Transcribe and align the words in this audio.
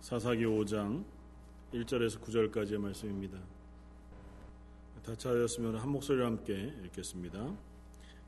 사사기 0.00 0.44
5장 0.44 1.04
1절에서 1.74 2.20
9절까지의 2.22 2.78
말씀입니다. 2.78 3.38
다 5.04 5.14
찾았으면 5.14 5.76
한 5.76 5.90
목소리와 5.90 6.26
함께 6.26 6.72
읽겠습니다. 6.86 7.54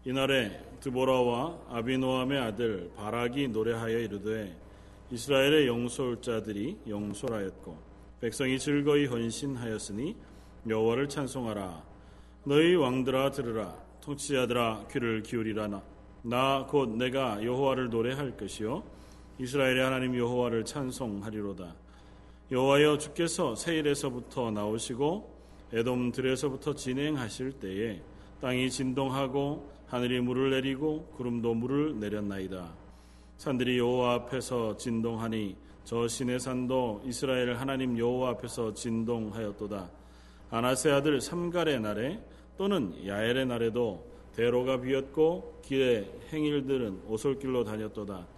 이날에 0.04 0.62
드보라와 0.80 1.58
아비노함의 1.70 2.38
아들 2.38 2.90
바락이 2.94 3.48
노래하여 3.48 3.98
이르되 3.98 4.54
이스라엘의 5.10 5.66
영솔 5.66 6.20
자들이 6.20 6.76
영솔하였고 6.86 7.78
백성이 8.20 8.58
즐거이 8.58 9.06
헌신하였으니 9.06 10.14
여호와를 10.68 11.08
찬송하라 11.08 11.82
너희 12.44 12.74
왕들아 12.74 13.30
들으라 13.30 13.74
통치자들아 14.02 14.88
귀를 14.90 15.22
기울이라 15.22 15.82
나곧 16.22 16.96
내가 16.96 17.42
여호와를 17.42 17.88
노래할 17.88 18.36
것이요 18.36 18.82
이스라엘의 19.42 19.82
하나님 19.82 20.16
여호와를 20.16 20.64
찬송하리로다. 20.64 21.74
여호와여 22.52 22.98
주께서 22.98 23.56
세일에서부터 23.56 24.52
나오시고 24.52 25.34
에돔 25.72 26.12
들에서부터 26.12 26.76
진행하실 26.76 27.54
때에 27.54 28.00
땅이 28.40 28.70
진동하고 28.70 29.68
하늘이 29.88 30.20
물을 30.20 30.50
내리고 30.50 31.06
구름도 31.16 31.54
물을 31.54 31.98
내렸나이다. 31.98 32.72
산들이 33.38 33.78
여호와 33.78 34.14
앞에서 34.14 34.76
진동하니 34.76 35.56
저 35.82 36.06
신의 36.06 36.38
산도 36.38 37.02
이스라엘 37.04 37.56
하나님 37.56 37.98
여호와 37.98 38.30
앞에서 38.30 38.72
진동하였도다. 38.74 39.90
아나세 40.50 40.92
아들 40.92 41.20
삼갈의 41.20 41.80
날에 41.80 42.20
또는 42.56 42.94
야엘의 43.04 43.46
날에도 43.46 44.06
대로가 44.36 44.80
비었고 44.80 45.62
길에 45.64 46.08
행일들은 46.32 47.02
오솔길로 47.08 47.64
다녔도다. 47.64 48.31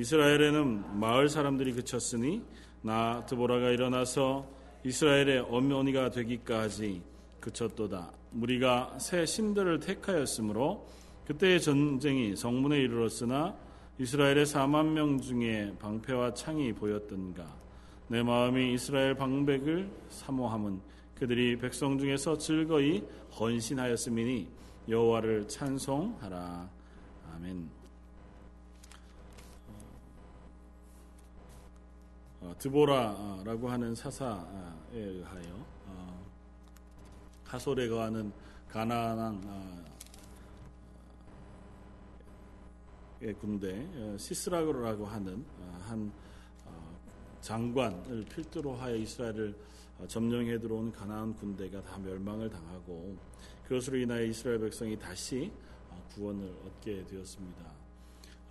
이스라엘에는 0.00 0.98
마을 0.98 1.28
사람들이 1.28 1.74
그쳤으니 1.74 2.42
나 2.80 3.26
드보라가 3.26 3.68
일어나서 3.68 4.48
이스라엘의 4.82 5.40
어머니가 5.40 6.08
되기까지 6.08 7.02
그쳤도다. 7.38 8.10
우리가 8.32 8.96
새 8.98 9.26
신들을 9.26 9.80
택하였으므로 9.80 10.88
그때의 11.26 11.60
전쟁이 11.60 12.34
성문에 12.34 12.78
이르렀으나 12.78 13.54
이스라엘의 13.98 14.46
4만 14.46 14.92
명 14.92 15.20
중에 15.20 15.74
방패와 15.78 16.32
창이 16.32 16.72
보였던가. 16.72 17.54
내 18.08 18.22
마음이 18.22 18.72
이스라엘 18.72 19.14
방백을 19.14 19.90
사모함은 20.08 20.80
그들이 21.14 21.58
백성 21.58 21.98
중에서 21.98 22.38
즐거이 22.38 23.04
헌신하였음이니 23.38 24.48
여호와를 24.88 25.46
찬송하라. 25.46 26.70
아멘. 27.34 27.79
드보라라고 32.58 33.68
하는 33.68 33.94
사사에 33.94 34.42
의하여 34.94 35.66
어, 35.86 36.26
하솔에 37.44 37.88
거하는 37.88 38.32
가나안 38.68 39.42
어, 39.44 39.84
군대 43.38 43.86
시스라고라고 44.16 45.04
하는 45.04 45.44
한 45.82 46.10
장관을 47.42 48.24
필두로 48.24 48.74
하여 48.74 48.96
이스라엘을 48.96 49.54
점령해 50.08 50.58
들어온 50.58 50.90
가나안 50.90 51.34
군대가 51.34 51.82
다 51.82 51.98
멸망을 51.98 52.48
당하고 52.48 53.16
그것으로 53.64 53.98
인하여 53.98 54.24
이스라엘 54.24 54.60
백성이 54.60 54.98
다시 54.98 55.52
구원을 56.14 56.50
얻게 56.64 57.04
되었습니다. 57.04 57.79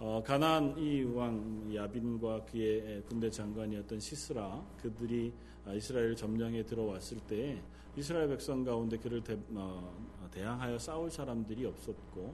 어, 0.02 0.24
가나안 0.26 0.78
이왕 0.78 1.76
야빈과 1.76 2.46
그의 2.46 3.04
군대 3.04 3.30
장관이었던 3.30 4.00
시스라 4.00 4.66
그들이 4.82 5.34
이스라엘 5.76 6.16
점령에 6.16 6.64
들어왔을 6.64 7.18
때 7.28 7.62
이스라엘 7.98 8.30
백성 8.30 8.64
가운데 8.64 8.98
그를 8.98 9.22
대, 9.22 9.38
어, 9.54 9.94
항하여 10.34 10.80
싸울 10.80 11.12
사람들이 11.12 11.66
없었고 11.66 12.34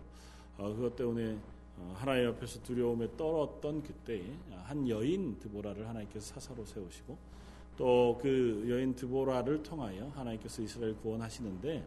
어, 0.59 0.73
그것 0.75 0.95
때문에 0.95 1.39
어, 1.77 1.93
하나님 1.97 2.29
앞에서 2.29 2.61
두려움에 2.61 3.07
떨었던 3.17 3.81
그때에 3.81 4.23
한 4.65 4.87
여인 4.87 5.39
드보라를 5.39 5.89
하나님께서 5.89 6.35
사사로 6.35 6.65
세우시고 6.65 7.17
또 7.77 8.19
그 8.21 8.63
여인 8.69 8.93
드보라를 8.93 9.63
통하여 9.63 10.07
하나님께서 10.09 10.61
이스라엘 10.61 10.95
구원하시는데 10.97 11.83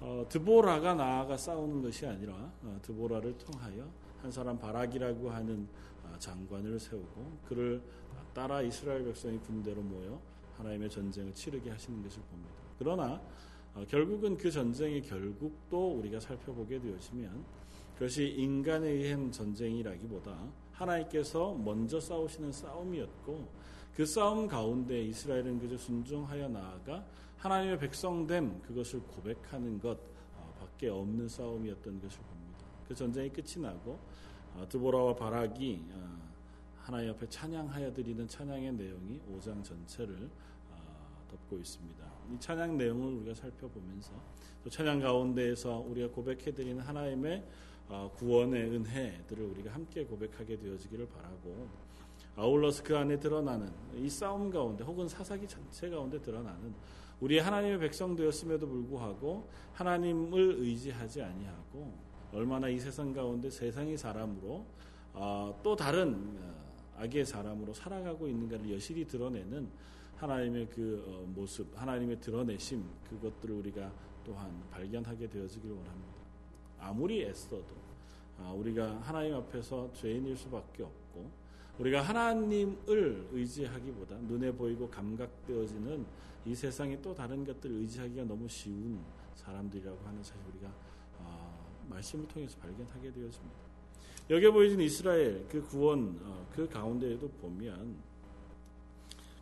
어, 0.00 0.26
드보라가 0.28 0.94
나아가 0.94 1.36
싸우는 1.36 1.82
것이 1.82 2.06
아니라 2.06 2.34
어, 2.62 2.78
드보라를 2.82 3.36
통하여 3.38 3.88
한 4.20 4.30
사람 4.30 4.58
바락이라고 4.58 5.30
하는 5.30 5.66
어, 6.04 6.14
장관을 6.18 6.78
세우고 6.78 7.38
그를 7.46 7.82
따라 8.34 8.60
이스라엘 8.60 9.04
백성이 9.04 9.38
군대로 9.38 9.80
모여 9.82 10.20
하나님의 10.58 10.90
전쟁을 10.90 11.32
치르게 11.34 11.70
하시는 11.70 12.02
것을 12.02 12.22
봅니다. 12.22 12.54
그러나 12.78 13.20
어, 13.74 13.84
결국은 13.88 14.36
그 14.36 14.50
전쟁의 14.50 15.02
결국도 15.02 15.98
우리가 15.98 16.20
살펴보게 16.20 16.78
되어지면 16.80 17.44
그것이 17.94 18.26
인간에 18.28 18.88
의한 18.88 19.32
전쟁이라기보다 19.32 20.36
하나님께서 20.72 21.54
먼저 21.54 21.98
싸우시는 21.98 22.52
싸움이었고 22.52 23.48
그 23.94 24.04
싸움 24.04 24.46
가운데 24.46 25.02
이스라엘은 25.02 25.58
그저 25.58 25.78
순종하여 25.78 26.48
나아가 26.48 27.02
하나님의 27.38 27.78
백성됨 27.78 28.62
그것을 28.62 29.00
고백하는 29.00 29.78
것 29.78 29.98
어, 30.36 30.54
밖에 30.58 30.88
없는 30.88 31.28
싸움이었던 31.28 32.00
것을 32.00 32.20
봅니다. 32.20 32.58
그 32.88 32.94
전쟁이 32.94 33.30
끝이 33.30 33.62
나고 33.62 33.98
어, 34.54 34.66
드보라와 34.68 35.14
바락이 35.14 35.84
어, 35.92 36.18
하나님 36.78 37.10
앞에 37.10 37.28
찬양하여 37.28 37.92
드리는 37.92 38.26
찬양의 38.26 38.72
내용이 38.72 39.20
5장 39.32 39.62
전체를 39.62 40.30
덮고 41.28 41.58
있습니다. 41.58 42.06
이 42.32 42.40
찬양 42.40 42.78
내용을 42.78 43.14
우리가 43.14 43.34
살펴보면서 43.34 44.12
또 44.62 44.70
찬양 44.70 45.00
가운데에서 45.00 45.80
우리가 45.80 46.14
고백해 46.14 46.52
드리는 46.54 46.80
하나님의 46.80 47.44
구원의 48.14 48.70
은혜들을 48.70 49.44
우리가 49.44 49.74
함께 49.74 50.04
고백하게 50.04 50.56
되어지기를 50.58 51.08
바라고 51.08 51.68
아울러서 52.36 52.84
그 52.84 52.96
안에 52.96 53.18
드러나는 53.18 53.72
이 53.96 54.08
싸움 54.08 54.50
가운데 54.50 54.84
혹은 54.84 55.08
사사기 55.08 55.48
전체 55.48 55.88
가운데 55.88 56.20
드러나는 56.20 56.74
우리 57.20 57.38
하나님의 57.38 57.78
백성 57.78 58.14
되었음에도 58.14 58.68
불구하고 58.68 59.48
하나님을 59.72 60.56
의지하지 60.58 61.22
아니하고 61.22 61.92
얼마나 62.32 62.68
이 62.68 62.78
세상 62.78 63.12
가운데 63.12 63.48
세상의 63.48 63.96
사람으로 63.96 64.66
어, 65.14 65.58
또 65.62 65.74
다른 65.74 66.36
어, 66.38 66.54
악의 66.98 67.24
사람으로 67.24 67.72
살아가고 67.72 68.28
있는가를 68.28 68.74
여실히 68.74 69.06
드러내는 69.06 69.68
하나님의 70.16 70.68
그 70.68 71.04
어, 71.08 71.26
모습, 71.34 71.68
하나님의 71.74 72.20
드러내심 72.20 72.84
그것들을 73.08 73.54
우리가 73.54 73.90
또한 74.24 74.62
발견하게 74.70 75.28
되어지길 75.28 75.70
원합니다. 75.70 76.16
아무리 76.78 77.22
애써도 77.24 77.86
아, 78.38 78.50
우리가 78.52 79.00
하나님 79.02 79.34
앞에서 79.34 79.90
죄인일 79.94 80.36
수밖에 80.36 80.82
없고 80.82 81.05
우리가 81.78 82.02
하나님을 82.02 83.28
의지하기보다 83.32 84.16
눈에 84.22 84.50
보이고 84.52 84.88
감각되어지는 84.88 86.06
이 86.46 86.54
세상에 86.54 87.00
또 87.02 87.14
다른 87.14 87.44
것들을 87.44 87.76
의지하기가 87.76 88.24
너무 88.24 88.48
쉬운 88.48 89.00
사람들이라고 89.34 89.98
하는 90.06 90.22
사실 90.22 90.42
우리가 90.52 90.72
어, 91.18 91.84
말씀을 91.88 92.26
통해서 92.28 92.56
발견하게 92.58 93.12
되어집니다. 93.12 93.66
여기 94.30 94.48
보여진 94.48 94.80
이스라엘 94.80 95.46
그 95.48 95.62
구원 95.62 96.18
어, 96.22 96.46
그 96.50 96.68
가운데에도 96.68 97.28
보면 97.28 97.96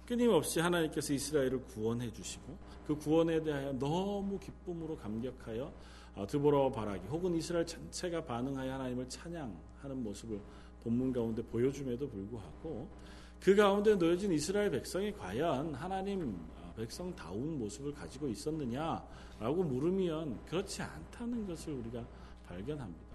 끊임없이 0.07 0.61
하나님께서 0.61 1.15
이스라엘을 1.15 1.63
구원해 1.65 2.13
주시고 2.13 2.57
그 2.87 2.97
구원에 2.97 3.43
대하여 3.43 3.73
너무 3.79 4.39
기쁨으로 4.39 4.97
감격하여 4.97 5.73
어, 6.17 6.27
드보라와 6.27 6.71
바라기 6.71 7.07
혹은 7.09 7.35
이스라엘 7.35 7.67
전체가 7.67 8.25
반응하여 8.25 8.73
하나님을 8.75 9.09
찬양하는 9.09 10.03
모습을 10.03 10.41
본문 10.85 11.13
가운데 11.13 11.43
보여줌에도 11.43 12.09
불구하고 12.09 12.89
그 13.41 13.57
가운데 13.57 13.95
놓여진 13.95 14.33
이스라엘 14.33 14.71
백성이 14.71 15.13
과연 15.13 15.75
하나님 15.75 16.39
백성다운 16.77 17.59
모습을 17.59 17.93
가지고 17.93 18.29
있었느냐라고 18.29 19.63
물으면 19.65 20.45
그렇지 20.47 20.83
않다는 20.83 21.47
것을 21.47 21.73
우리가 21.75 22.05
발견합니다. 22.47 23.15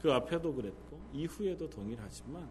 그 0.00 0.12
앞에도 0.12 0.52
그랬고 0.54 1.00
이후에도 1.12 1.68
동일하지만 1.68 2.50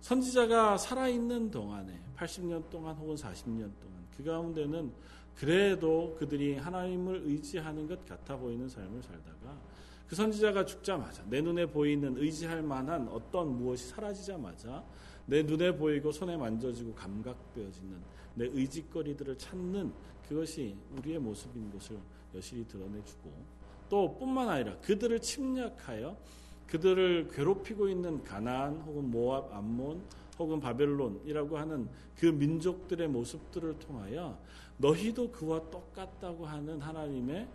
선지자가 0.00 0.76
살아있는 0.76 1.50
동안에 1.50 2.00
80년 2.16 2.68
동안 2.70 2.94
혹은 2.96 3.14
40년 3.14 3.72
동안 3.80 4.06
그 4.16 4.22
가운데는 4.22 4.92
그래도 5.34 6.14
그들이 6.18 6.56
하나님을 6.56 7.22
의지하는 7.24 7.88
것 7.88 8.04
같아 8.06 8.36
보이는 8.36 8.68
삶을 8.68 9.02
살다가 9.02 9.58
그 10.06 10.14
선지자가 10.14 10.64
죽자마자 10.64 11.24
내 11.28 11.40
눈에 11.40 11.66
보이는 11.66 12.16
의지할 12.16 12.62
만한 12.62 13.08
어떤 13.08 13.56
무엇이 13.56 13.88
사라지자마자 13.88 14.84
내 15.26 15.42
눈에 15.42 15.74
보이고 15.76 16.12
손에 16.12 16.36
만져지고 16.36 16.94
감각되어지는 16.94 17.96
내 18.34 18.46
의지거리들을 18.46 19.38
찾는 19.38 19.92
그것이 20.28 20.76
우리의 20.98 21.18
모습인 21.18 21.72
것을 21.72 21.98
여실히 22.34 22.66
드러내주고 22.66 23.30
또 23.88 24.16
뿐만 24.18 24.48
아니라 24.48 24.76
그들을 24.78 25.20
침략하여 25.20 26.16
그들을 26.66 27.28
괴롭히고 27.32 27.88
있는 27.88 28.22
가나안 28.24 28.80
혹은 28.80 29.10
모압, 29.10 29.54
암몬 29.54 30.02
혹은 30.38 30.60
바벨론이라고 30.60 31.56
하는 31.56 31.88
그 32.18 32.26
민족들의 32.26 33.06
모습들을 33.08 33.78
통하여 33.78 34.38
너희도 34.78 35.30
그와 35.30 35.70
똑같다고 35.70 36.46
하는 36.46 36.80
하나님의 36.80 37.46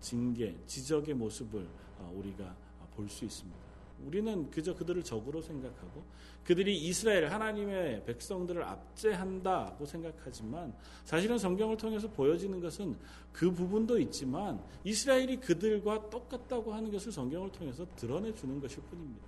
징계, 0.00 0.56
지적의 0.66 1.14
모습을 1.14 1.60
어, 1.62 1.83
우리가 2.14 2.54
볼 2.96 3.08
수 3.08 3.24
있습니다. 3.24 3.64
우리는 4.06 4.50
그저 4.50 4.74
그들을 4.74 5.02
적으로 5.02 5.40
생각하고 5.40 6.02
그들이 6.44 6.76
이스라엘 6.76 7.26
하나님의 7.26 8.04
백성들을 8.04 8.62
압제한다고 8.62 9.86
생각하지만 9.86 10.74
사실은 11.04 11.38
성경을 11.38 11.76
통해서 11.76 12.08
보여지는 12.08 12.60
것은 12.60 12.96
그 13.32 13.50
부분도 13.50 13.98
있지만 14.00 14.60
이스라엘이 14.84 15.38
그들과 15.38 16.10
똑같다고 16.10 16.74
하는 16.74 16.90
것을 16.92 17.12
성경을 17.12 17.50
통해서 17.50 17.86
드러내 17.96 18.34
주는 18.34 18.60
것일 18.60 18.82
뿐입니다. 18.90 19.26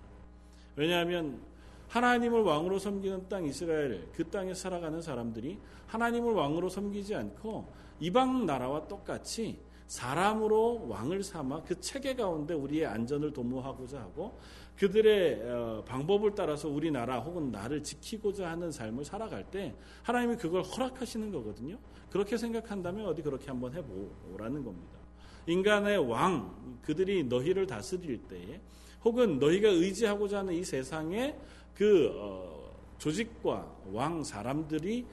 왜냐하면 0.74 1.40
하나님을 1.88 2.42
왕으로 2.42 2.78
섬기는 2.78 3.28
땅 3.28 3.46
이스라엘 3.46 4.06
그 4.12 4.28
땅에 4.28 4.52
살아가는 4.52 5.00
사람들이 5.00 5.58
하나님을 5.86 6.34
왕으로 6.34 6.68
섬기지 6.68 7.14
않고 7.14 7.66
이방 8.00 8.44
나라와 8.44 8.86
똑같이 8.86 9.58
사람으로 9.86 10.88
왕을 10.88 11.22
삼아 11.22 11.62
그 11.62 11.80
체계 11.80 12.14
가운데 12.14 12.54
우리의 12.54 12.86
안전을 12.86 13.32
도모하고자 13.32 14.00
하고 14.00 14.38
그들의 14.76 15.42
어, 15.50 15.84
방법을 15.86 16.34
따라서 16.34 16.68
우리나라 16.68 17.20
혹은 17.20 17.50
나를 17.50 17.82
지키고자 17.82 18.50
하는 18.50 18.70
삶을 18.70 19.04
살아갈 19.04 19.44
때 19.50 19.74
하나님이 20.02 20.36
그걸 20.36 20.62
허락하시는 20.62 21.32
거거든요. 21.32 21.78
그렇게 22.10 22.36
생각한다면 22.36 23.06
어디 23.06 23.22
그렇게 23.22 23.46
한번 23.46 23.72
해보라는 23.72 24.64
겁니다. 24.64 24.98
인간의 25.46 25.98
왕, 26.10 26.80
그들이 26.82 27.24
너희를 27.24 27.66
다스릴 27.66 28.18
때에 28.28 28.60
혹은 29.04 29.38
너희가 29.38 29.68
의지하고자 29.68 30.38
하는 30.38 30.54
이 30.54 30.64
세상의 30.64 31.38
그 31.74 32.10
어, 32.16 32.65
조직과 32.98 33.76
왕 33.92 34.24
사람들이 34.24 35.06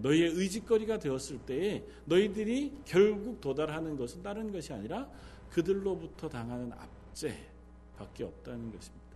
너희의 0.00 0.30
의지거리가 0.30 0.98
되었을 0.98 1.38
때에 1.40 1.84
너희들이 2.06 2.78
결국 2.84 3.40
도달하는 3.40 3.96
것은 3.96 4.22
다른 4.22 4.50
것이 4.50 4.72
아니라 4.72 5.08
그들로부터 5.50 6.28
당하는 6.28 6.72
압제밖에 6.72 8.24
없다는 8.24 8.72
것입니다. 8.72 9.06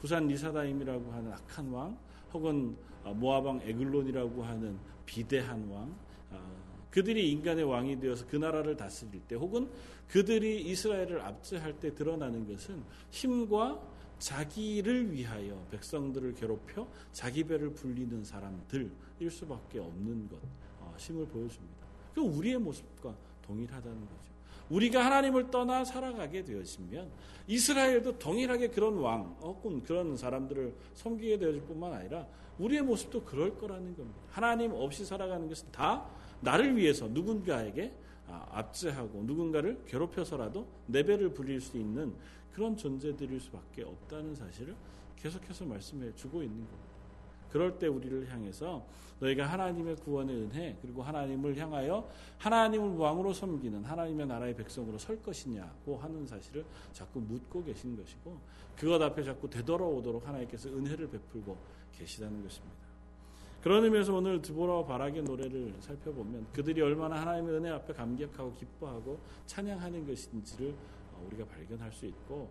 부산 0.00 0.26
리사다임이라고 0.26 1.12
하는 1.12 1.32
악한 1.32 1.70
왕, 1.70 1.96
혹은 2.32 2.76
어, 3.04 3.14
모아방 3.14 3.60
에글론이라고 3.62 4.42
하는 4.42 4.78
비대한 5.06 5.68
왕, 5.68 5.94
어, 6.30 6.64
그들이 6.90 7.30
인간의 7.30 7.64
왕이 7.64 8.00
되어서 8.00 8.26
그 8.26 8.36
나라를 8.36 8.76
다스릴 8.76 9.20
때, 9.22 9.34
혹은 9.34 9.70
그들이 10.08 10.62
이스라엘을 10.62 11.20
압제할 11.20 11.80
때 11.80 11.94
드러나는 11.94 12.46
것은 12.46 12.82
힘과 13.10 13.80
자기를 14.18 15.12
위하여 15.12 15.66
백성들을 15.70 16.34
괴롭혀 16.34 16.86
자기 17.12 17.44
배를 17.44 17.72
불리는 17.72 18.24
사람들일 18.24 18.90
수밖에 19.30 19.78
없는 19.78 20.28
것, 20.28 20.38
어, 20.80 20.94
보여줍니다. 20.98 21.84
그 22.14 22.20
우리의 22.20 22.58
모습과 22.58 23.14
동일하다는 23.42 24.00
거죠. 24.00 24.34
우리가 24.70 25.04
하나님을 25.04 25.50
떠나 25.50 25.84
살아가게 25.84 26.44
되어지면 26.44 27.10
이스라엘도 27.46 28.18
동일하게 28.18 28.68
그런 28.68 28.96
왕 28.96 29.36
혹은 29.40 29.82
그런 29.82 30.16
사람들을 30.16 30.74
섬기게 30.94 31.38
되어질 31.38 31.62
뿐만 31.62 31.92
아니라 31.92 32.26
우리의 32.58 32.82
모습도 32.82 33.24
그럴 33.24 33.56
거라는 33.58 33.94
겁니다. 33.96 34.18
하나님 34.30 34.72
없이 34.72 35.04
살아가는 35.04 35.48
것은 35.48 35.68
다 35.70 36.08
나를 36.40 36.76
위해서 36.76 37.08
누군가에게 37.08 37.92
아, 38.26 38.46
압제하고 38.52 39.22
누군가를 39.24 39.82
괴롭혀서라도 39.86 40.66
내 40.86 41.02
배를 41.02 41.34
불릴 41.34 41.60
수 41.60 41.76
있는 41.76 42.14
그런 42.54 42.76
존재들일 42.76 43.40
수밖에 43.40 43.82
없다는 43.82 44.34
사실을 44.34 44.76
계속해서 45.16 45.64
말씀해 45.64 46.14
주고 46.14 46.42
있는 46.42 46.58
겁니다. 46.58 46.94
그럴 47.50 47.78
때 47.78 47.86
우리를 47.86 48.32
향해서 48.32 48.84
너희가 49.20 49.46
하나님의 49.46 49.96
구원의 49.96 50.36
은혜 50.36 50.76
그리고 50.82 51.02
하나님을 51.02 51.56
향하여 51.56 52.08
하나님을 52.38 52.96
왕으로 52.96 53.32
섬기는 53.32 53.84
하나님의 53.84 54.26
나라의 54.26 54.56
백성으로 54.56 54.98
설 54.98 55.20
것이냐고 55.22 55.96
하는 55.96 56.26
사실을 56.26 56.64
자꾸 56.92 57.20
묻고 57.20 57.64
계신 57.64 57.96
것이고 57.96 58.38
그것 58.76 59.00
앞에 59.00 59.22
자꾸 59.22 59.48
되돌아오도록 59.48 60.26
하나님께서 60.26 60.68
은혜를 60.68 61.08
베풀고 61.10 61.56
계시다는 61.96 62.42
것입니다. 62.42 62.84
그런 63.62 63.82
의미에서 63.84 64.14
오늘 64.14 64.42
드보라와 64.42 64.84
바락의 64.84 65.22
노래를 65.22 65.74
살펴보면 65.80 66.46
그들이 66.52 66.82
얼마나 66.82 67.20
하나님의 67.20 67.54
은혜 67.54 67.70
앞에 67.70 67.94
감격하고 67.94 68.52
기뻐하고 68.54 69.18
찬양하는 69.46 70.06
것인지를 70.06 70.74
우리가 71.26 71.44
발견할 71.46 71.92
수 71.92 72.06
있고 72.06 72.50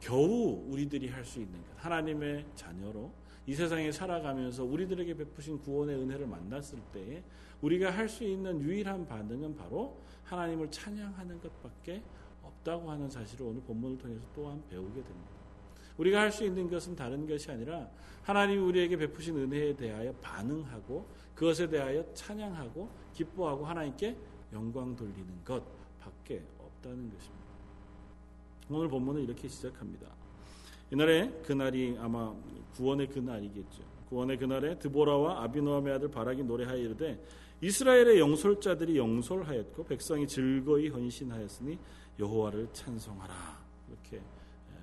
겨우 0.00 0.64
우리들이 0.68 1.08
할 1.08 1.24
수 1.24 1.40
있는 1.40 1.58
것 1.64 1.84
하나님의 1.84 2.46
자녀로 2.54 3.10
이 3.46 3.54
세상에 3.54 3.92
살아가면서 3.92 4.64
우리들에게 4.64 5.14
베푸신 5.14 5.58
구원의 5.60 5.96
은혜를 5.96 6.26
만났을 6.26 6.78
때에 6.92 7.22
우리가 7.62 7.90
할 7.90 8.08
수 8.08 8.24
있는 8.24 8.60
유일한 8.60 9.06
반응은 9.06 9.56
바로 9.56 9.96
하나님을 10.24 10.70
찬양하는 10.70 11.40
것밖에 11.40 12.02
없다고 12.42 12.90
하는 12.90 13.08
사실을 13.08 13.46
오늘 13.46 13.62
본문을 13.62 13.98
통해서 13.98 14.26
또한 14.34 14.62
배우게 14.68 14.94
됩니다. 14.94 15.30
우리가 15.96 16.20
할 16.20 16.30
수 16.32 16.44
있는 16.44 16.68
것은 16.68 16.94
다른 16.96 17.26
것이 17.26 17.50
아니라 17.50 17.88
하나님이 18.22 18.60
우리에게 18.60 18.96
베푸신 18.96 19.36
은혜에 19.36 19.76
대하여 19.76 20.12
반응하고 20.14 21.08
그것에 21.34 21.68
대하여 21.68 22.04
찬양하고 22.12 22.88
기뻐하고 23.14 23.64
하나님께 23.64 24.16
영광 24.52 24.94
돌리는 24.96 25.44
것밖에 25.44 26.44
없다는 26.58 27.10
것입니다. 27.10 27.45
오늘 28.68 28.88
본문은 28.88 29.22
이렇게 29.22 29.48
시작합니다. 29.48 30.08
이날에 30.90 31.30
그날이 31.44 31.96
아마 31.98 32.34
구원의 32.74 33.08
그날이겠죠. 33.08 33.82
구원의 34.08 34.38
그날에 34.38 34.78
드보라와 34.78 35.42
아비노함의 35.44 35.94
아들 35.94 36.10
바락이 36.10 36.42
노래하여 36.42 36.76
이르되 36.76 37.22
이스라엘의 37.60 38.20
영솔자들이 38.20 38.96
영솔하였고 38.96 39.84
백성이 39.84 40.26
즐거이 40.26 40.88
헌신하였으니 40.88 41.78
여호와를 42.18 42.68
찬송하라 42.72 43.34
이렇게 43.88 44.22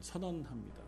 선언합니다. 0.02 0.84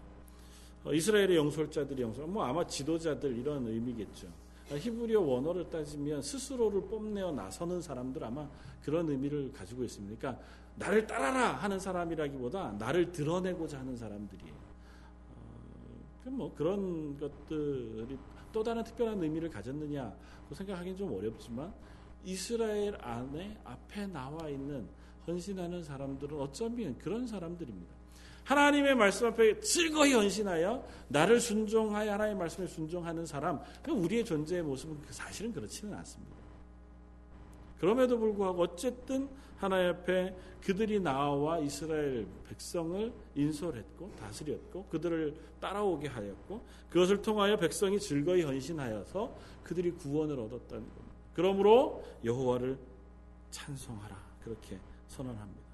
어, 0.85 0.93
이스라엘의 0.93 1.35
영솔자들이 1.35 2.01
영솔, 2.01 2.27
뭐 2.27 2.43
아마 2.43 2.65
지도자들 2.65 3.37
이런 3.37 3.67
의미겠죠. 3.67 4.27
히브리어 4.69 5.21
원어를 5.21 5.69
따지면 5.69 6.21
스스로를 6.21 6.81
뽐내어 6.87 7.31
나서는 7.31 7.81
사람들 7.81 8.23
아마 8.23 8.49
그런 8.81 9.09
의미를 9.09 9.51
가지고 9.51 9.83
있습니다. 9.83 10.17
그러니까 10.17 10.43
나를 10.75 11.05
따라라 11.05 11.53
하는 11.53 11.79
사람이라기보다 11.79 12.73
나를 12.73 13.11
드러내고자 13.11 13.79
하는 13.79 13.95
사람들이에요. 13.95 14.53
어, 16.25 16.29
뭐 16.29 16.53
그런 16.55 17.17
것들이 17.17 18.17
또 18.51 18.63
다른 18.63 18.83
특별한 18.83 19.21
의미를 19.21 19.49
가졌느냐고 19.49 20.53
생각하기는 20.53 20.97
좀 20.97 21.13
어렵지만 21.13 21.73
이스라엘 22.23 22.97
안에 23.01 23.59
앞에 23.63 24.07
나와 24.07 24.49
있는 24.49 24.87
헌신하는 25.27 25.83
사람들은 25.83 26.39
어쩌면 26.39 26.97
그런 26.97 27.27
사람들입니다. 27.27 27.94
하나님의 28.45 28.95
말씀 28.95 29.27
앞에 29.27 29.59
즐거이 29.59 30.13
헌신하여 30.13 30.87
나를 31.07 31.39
순종하여 31.39 32.13
하나님의 32.13 32.39
말씀에 32.39 32.67
순종하는 32.67 33.25
사람, 33.25 33.59
그 33.83 33.91
우리의 33.91 34.23
존재의 34.23 34.61
모습은 34.63 34.97
사실은 35.09 35.51
그렇지는 35.51 35.93
않습니다. 35.95 36.35
그럼에도 37.79 38.17
불구하고 38.17 38.61
어쨌든 38.61 39.27
하나님 39.57 39.89
앞에 39.91 40.35
그들이 40.63 40.99
나와 40.99 41.59
이스라엘 41.59 42.27
백성을 42.47 43.11
인솔했고 43.35 44.11
다스렸고 44.19 44.85
그들을 44.85 45.35
따라오게 45.59 46.07
하였고 46.07 46.61
그것을 46.89 47.21
통하여 47.21 47.57
백성이 47.57 47.99
즐거이 47.99 48.43
헌신하여서 48.43 49.35
그들이 49.63 49.91
구원을 49.91 50.39
얻었다는 50.39 50.83
겁니다. 50.83 51.15
그러므로 51.33 52.03
여호와를 52.23 52.77
찬송하라 53.51 54.15
그렇게 54.43 54.79
선언합니다. 55.07 55.64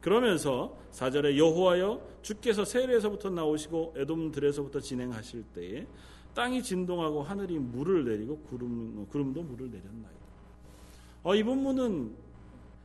그러면서 0.00 0.76
4절에 0.92 1.36
여호와여 1.36 2.00
주께서 2.22 2.64
세례에서부터 2.64 3.30
나오시고 3.30 3.94
에돔들에서부터 3.96 4.80
진행하실 4.80 5.44
때에 5.54 5.86
땅이 6.34 6.62
진동하고 6.62 7.22
하늘이 7.22 7.58
물을 7.58 8.04
내리고 8.04 8.38
구름, 8.42 9.06
구름도 9.08 9.42
물을 9.42 9.70
내렸나이다. 9.70 10.18
어, 11.24 11.34
이 11.34 11.42
본문은 11.42 12.14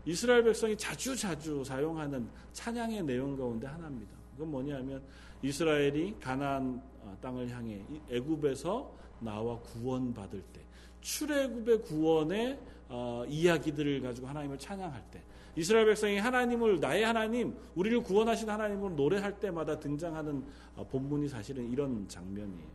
이스라엘 0.06 0.44
백성이 0.44 0.76
자주 0.76 1.16
자주 1.16 1.64
사용하는 1.64 2.28
찬양의 2.52 3.04
내용 3.04 3.38
가운데 3.38 3.68
하나입니다. 3.68 4.12
그건 4.34 4.52
뭐냐면 4.52 5.02
이스라엘이 5.44 6.16
가나안 6.20 6.76
어, 6.76 6.93
땅을 7.22 7.50
향해 7.50 7.84
애굽에서 8.10 8.92
나와 9.20 9.60
구원받을 9.60 10.42
때 10.54 10.62
출애굽의 11.02 11.82
구원의 11.84 12.60
어, 12.90 13.24
이야기들을 13.28 14.02
가지고 14.02 14.28
하나님을 14.28 14.58
찬양할 14.58 15.04
때 15.12 15.24
이스라엘 15.56 15.86
백성이 15.86 16.18
하나님을 16.18 16.80
나의 16.80 17.04
하나님, 17.04 17.56
우리를 17.76 18.02
구원하신 18.02 18.50
하나님을 18.50 18.96
노래할 18.96 19.40
때마다 19.40 19.80
등장하는 19.80 20.46
어, 20.76 20.88
본문이 20.88 21.28
사실은 21.28 21.72
이런 21.72 22.08
장면이에요. 22.08 22.68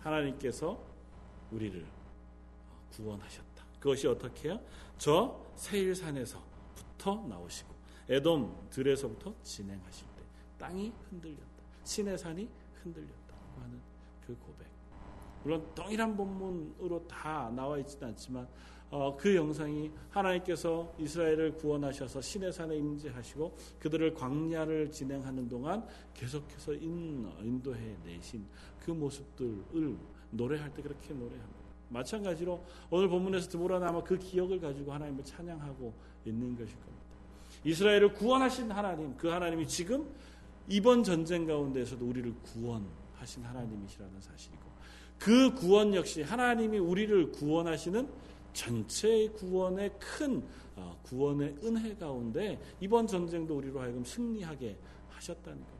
하나님께서 0.00 0.80
우리를 1.50 1.84
구원하셨다. 2.92 3.64
그것이 3.80 4.06
어떻게 4.06 4.48
해요? 4.48 4.60
저 4.98 5.44
세일산에서부터 5.56 7.26
나오시고 7.28 7.74
에돔 8.08 8.68
들에서부터 8.70 9.34
진행하실 9.42 10.06
때 10.16 10.22
땅이 10.58 10.92
흔들렸다. 11.10 11.44
시내산이 11.84 12.48
흔들렸다 12.82 13.25
고 13.56 13.62
하는 13.62 13.80
그 14.26 14.36
고백. 14.38 14.66
물론 15.42 15.66
동일한 15.74 16.16
본문으로 16.16 17.06
다 17.08 17.50
나와 17.54 17.78
있지는 17.78 18.08
않지만 18.08 18.46
어, 18.90 19.16
그 19.16 19.34
영상이 19.34 19.90
하나님께서 20.10 20.94
이스라엘을 20.98 21.54
구원하셔서 21.56 22.20
신의 22.20 22.52
산에 22.52 22.76
임재하시고 22.76 23.56
그들을 23.80 24.14
광야를 24.14 24.92
진행하는 24.92 25.48
동안 25.48 25.84
계속해서 26.14 26.74
인, 26.74 27.28
인도해 27.42 27.96
내신 28.04 28.46
그 28.84 28.92
모습들을 28.92 29.96
노래할 30.30 30.72
때 30.72 30.82
그렇게 30.82 31.12
노래합니다. 31.14 31.56
마찬가지로 31.88 32.64
오늘 32.90 33.08
본문에서 33.08 33.48
드보라는 33.50 33.86
아마 33.86 34.02
그 34.02 34.18
기억을 34.18 34.60
가지고 34.60 34.92
하나님을 34.92 35.24
찬양하고 35.24 35.92
있는 36.24 36.56
것일 36.56 36.74
겁니다. 36.74 37.06
이스라엘을 37.64 38.12
구원하신 38.14 38.70
하나님, 38.70 39.16
그 39.16 39.28
하나님이 39.28 39.66
지금 39.66 40.08
이번 40.68 41.02
전쟁 41.02 41.46
가운데서도 41.46 42.04
우리를 42.06 42.34
구원 42.42 42.86
하신 43.18 43.44
하나님이시라는 43.44 44.20
사실이고 44.20 44.62
그 45.18 45.54
구원 45.54 45.94
역시 45.94 46.22
하나님이 46.22 46.78
우리를 46.78 47.32
구원하시는 47.32 48.08
전체 48.52 49.28
구원의 49.28 49.92
큰 49.98 50.42
어, 50.76 50.98
구원의 51.04 51.56
은혜 51.64 51.94
가운데 51.94 52.60
이번 52.80 53.06
전쟁도 53.06 53.56
우리로 53.56 53.80
하여금 53.80 54.04
승리하게 54.04 54.76
하셨다는 55.10 55.58
겁니다. 55.58 55.76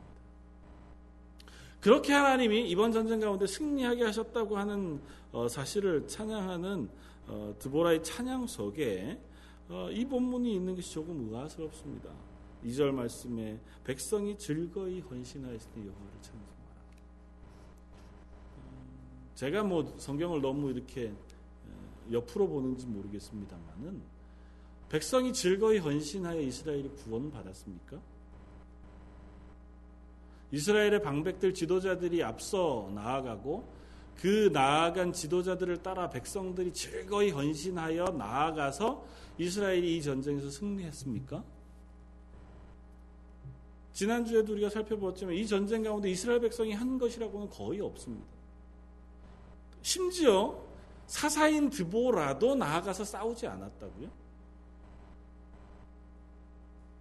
그렇게 1.79 2.13
하나님이 2.13 2.67
이번 2.69 2.91
전쟁 2.91 3.19
가운데 3.19 3.45
승리하게 3.45 4.03
하셨다고 4.05 4.57
하는 4.57 4.99
어, 5.31 5.47
사실을 5.47 6.07
찬양하는 6.07 6.89
어, 7.27 7.55
드보라의 7.59 8.03
찬양 8.03 8.47
속에 8.47 9.19
이 9.91 10.05
본문이 10.05 10.55
있는 10.55 10.75
것이 10.75 10.93
조금 10.93 11.27
의아스럽습니다. 11.29 12.09
2절 12.65 12.91
말씀에 12.91 13.59
백성이 13.83 14.37
즐거이 14.37 15.01
헌신하였으니 15.01 15.87
여호와를 15.87 16.21
찬송하라. 16.21 16.56
제가 19.37 19.61
뭐 19.61 19.93
성경을 19.99 20.41
너무 20.41 20.71
이렇게 20.71 21.13
옆으로 22.11 22.47
보는지 22.47 22.87
모르겠습니다만은 22.87 24.01
백성이 24.89 25.31
즐거이 25.31 25.77
헌신하여 25.77 26.41
이스라엘이 26.41 26.89
구원받았습니까? 26.89 28.01
이스라엘의 30.51 31.03
방백들 31.03 31.53
지도자들이 31.53 32.23
앞서 32.23 32.89
나아가고 32.95 33.63
그 34.15 34.49
나아간 34.51 35.13
지도자들을 35.13 35.83
따라 35.83 36.09
백성들이 36.09 36.73
즐거이 36.73 37.29
헌신하여 37.29 38.05
나아가서 38.17 39.05
이스라엘이 39.37 39.97
이 39.97 40.01
전쟁에서 40.01 40.49
승리했습니까? 40.49 41.43
지난주에도 43.93 44.53
우리가 44.53 44.69
살펴보았지만 44.71 45.35
이 45.35 45.45
전쟁 45.45 45.83
가운데 45.83 46.09
이스라엘 46.09 46.39
백성이 46.39 46.73
한 46.73 46.97
것이라고는 46.97 47.51
거의 47.51 47.81
없습니다. 47.81 48.36
심지어 49.81 50.59
사사인 51.05 51.69
드보라도 51.69 52.55
나아가서 52.55 53.03
싸우지 53.05 53.47
않았다고요? 53.47 54.09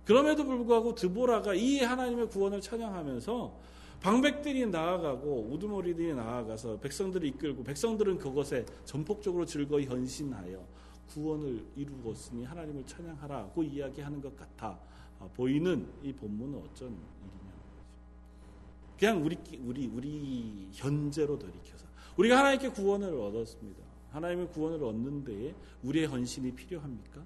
그럼에도 0.04 0.44
불구하고 0.44 0.94
드보라가 0.94 1.54
이 1.54 1.80
하나님의 1.80 2.28
구원을 2.28 2.60
찬양하면서 2.60 3.66
방백들이 4.00 4.66
나아가고 4.66 5.48
우두머리들이 5.50 6.14
나아가서 6.14 6.78
백성들을 6.78 7.26
이끌고 7.28 7.64
백성들은 7.64 8.18
그것에 8.18 8.64
전폭적으로 8.84 9.44
즐거이 9.44 9.86
헌신하여 9.86 10.64
구원을 11.08 11.64
이루었으니 11.74 12.44
하나님을 12.44 12.86
찬양하라고 12.86 13.62
이야기하는 13.62 14.20
것 14.20 14.36
같아 14.36 14.78
보이는 15.34 15.88
이 16.02 16.12
본문은 16.12 16.58
어쩐 16.58 16.88
일이냐는 16.88 17.50
거죠. 17.64 17.84
그냥 18.98 19.24
우리 19.24 19.38
우리 19.64 19.86
우리 19.86 20.68
현재로 20.72 21.38
돌이켜서 21.38 21.85
우리가 22.16 22.38
하나님께 22.38 22.70
구원을 22.70 23.18
얻었습니다. 23.18 23.82
하나님의 24.12 24.48
구원을 24.48 24.82
얻는 24.82 25.24
데에 25.24 25.54
우리의 25.82 26.06
헌신이 26.06 26.52
필요합니까? 26.52 27.22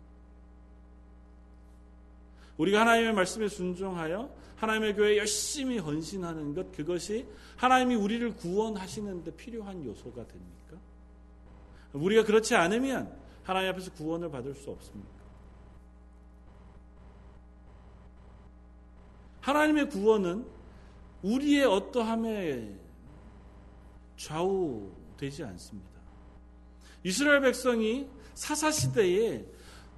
우리가 2.59 2.81
하나님의 2.81 3.15
말씀에 3.15 3.49
순종하여 3.49 4.31
하나님의 4.57 4.95
교회에 4.95 5.19
열심히 5.19 5.79
헌신하는 5.79 6.55
것 6.55 6.73
그것이 6.73 7.27
하나님이 7.57 7.95
우리를 7.95 8.37
구원하시는 8.37 9.25
데 9.25 9.35
필요한 9.35 9.85
요소가 9.85 10.27
됩니까? 10.27 10.77
우리가 11.93 12.25
그렇지 12.25 12.55
않으면 12.55 13.17
하나님 13.43 13.71
앞에서 13.71 13.93
구원을 13.93 14.31
받을 14.31 14.55
수 14.55 14.71
없습니까? 14.71 15.21
하나님의 19.41 19.89
구원은 19.89 20.45
우리의 21.23 21.65
어떠함에 21.65 22.90
좌우되지 24.21 25.45
않습니다. 25.45 25.89
이스라엘 27.03 27.41
백성이 27.41 28.07
사사 28.35 28.71
시대에 28.71 29.45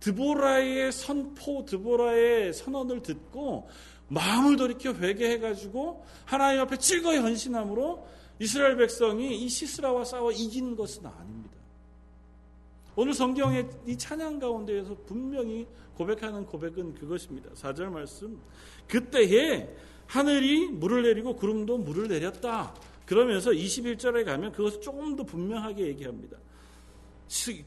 드보라의 0.00 0.92
선포, 0.92 1.64
드보라의 1.64 2.52
선언을 2.52 3.02
듣고 3.02 3.68
마음을 4.08 4.56
돌이켜 4.56 4.92
회개해 4.92 5.38
가지고 5.38 6.04
하나님 6.24 6.60
앞에 6.60 6.76
즐거이 6.76 7.18
헌신함으로 7.18 8.06
이스라엘 8.38 8.76
백성이 8.76 9.44
이 9.44 9.48
시스라와 9.48 10.04
싸워 10.04 10.30
이긴 10.32 10.76
것은 10.76 11.06
아닙니다. 11.06 11.56
오늘 12.94 13.14
성경의 13.14 13.68
이 13.86 13.96
찬양 13.96 14.38
가운데에서 14.38 14.96
분명히 15.06 15.66
고백하는 15.96 16.46
고백은 16.46 16.94
그것입니다. 16.94 17.50
4절 17.54 17.86
말씀. 17.86 18.40
그때에 18.86 19.68
하늘이 20.06 20.68
물을 20.68 21.02
내리고 21.02 21.34
구름도 21.36 21.78
물을 21.78 22.08
내렸다. 22.08 22.74
그러면서 23.06 23.50
21절에 23.50 24.25
가면 24.25 24.52
그것을 24.52 24.80
조금 24.80 25.16
더 25.16 25.25
분명하게 25.25 25.87
얘기합니다. 25.88 26.38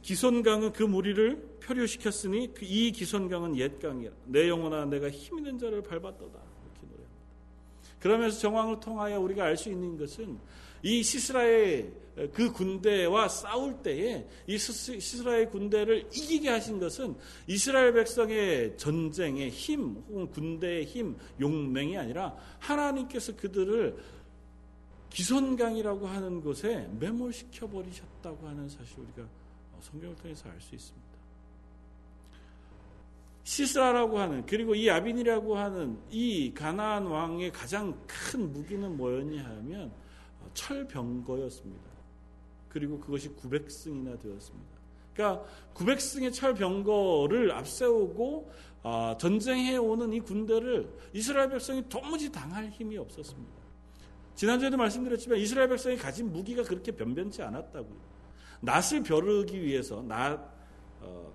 기손강은 0.02 0.74
그 0.74 0.84
무리를 0.84 1.58
표류시켰으니 1.62 2.54
그이 2.54 2.92
기손강은 2.92 3.58
옛강이라 3.58 4.14
내 4.26 4.48
영혼아 4.48 4.86
내가 4.86 5.10
힘 5.10 5.40
있는 5.40 5.58
자를 5.58 5.82
밟았도다 5.82 6.22
이렇게 6.22 6.82
노래합니다. 6.84 7.16
그러면서 8.00 8.40
정황을 8.40 8.80
통하여 8.80 9.20
우리가 9.20 9.46
알 9.46 9.58
수 9.58 9.70
있는 9.70 9.98
것은 9.98 10.38
이 10.84 11.02
시스라의 11.02 11.92
그 12.32 12.52
군대와 12.52 13.28
싸울 13.28 13.82
때에 13.82 14.28
이 14.46 14.58
시스라의 14.58 15.50
군대를 15.50 16.10
이기게 16.14 16.48
하신 16.50 16.80
것은 16.80 17.16
이스라엘 17.48 17.92
백성의 17.94 18.78
전쟁의 18.78 19.50
힘 19.50 19.96
혹은 20.08 20.30
군대의 20.30 20.86
힘 20.86 21.18
용맹이 21.42 21.98
아니라 21.98 22.38
하나님께서 22.60 23.36
그들을 23.36 23.98
기손강이라고 25.16 26.08
하는 26.08 26.42
곳에 26.42 26.90
매몰시켜 27.00 27.70
버리셨다고 27.70 28.50
하는 28.50 28.68
사실 28.68 29.00
우리가 29.00 29.26
성경을 29.80 30.14
통해서 30.18 30.50
알 30.50 30.60
수 30.60 30.76
있습니다. 30.76 31.08
시스라라고 33.44 34.20
하는 34.20 34.46
그리고 34.46 34.76
이 34.76 34.90
아빈이라고 34.90 35.56
하는 35.56 35.98
이 36.10 36.54
가나안 36.54 37.06
왕의 37.06 37.54
가장 37.54 37.98
큰 38.06 38.52
무기는 38.52 38.98
뭐였냐 38.98 39.42
하면 39.42 39.94
철병거였습니다. 40.54 41.86
그리고 42.68 43.00
그것이 43.00 43.30
900승이나 43.36 44.20
되었습니다. 44.20 44.76
그러니까 45.14 45.46
900승의 45.76 46.34
철병거를 46.34 47.54
앞세우고 47.54 48.52
아, 48.84 49.16
전쟁해 49.18 49.78
오는 49.78 50.12
이 50.12 50.20
군대를 50.20 50.90
이스라엘 51.14 51.50
백성이 51.50 51.88
도무지 51.88 52.30
당할 52.30 52.70
힘이 52.70 52.98
없었습니다. 52.98 53.65
지난주에도 54.36 54.78
말씀드렸지만 54.78 55.40
이스라엘 55.40 55.70
백성이 55.70 55.98
가진 55.98 56.32
무기가 56.32 56.64
그렇게 56.64 56.92
변변치 56.92 57.42
않았다고요. 57.42 58.16
낫을 58.62 59.04
벼르기 59.04 59.62
위해서 59.62 60.02
낫 60.02 60.40
어, 61.02 61.34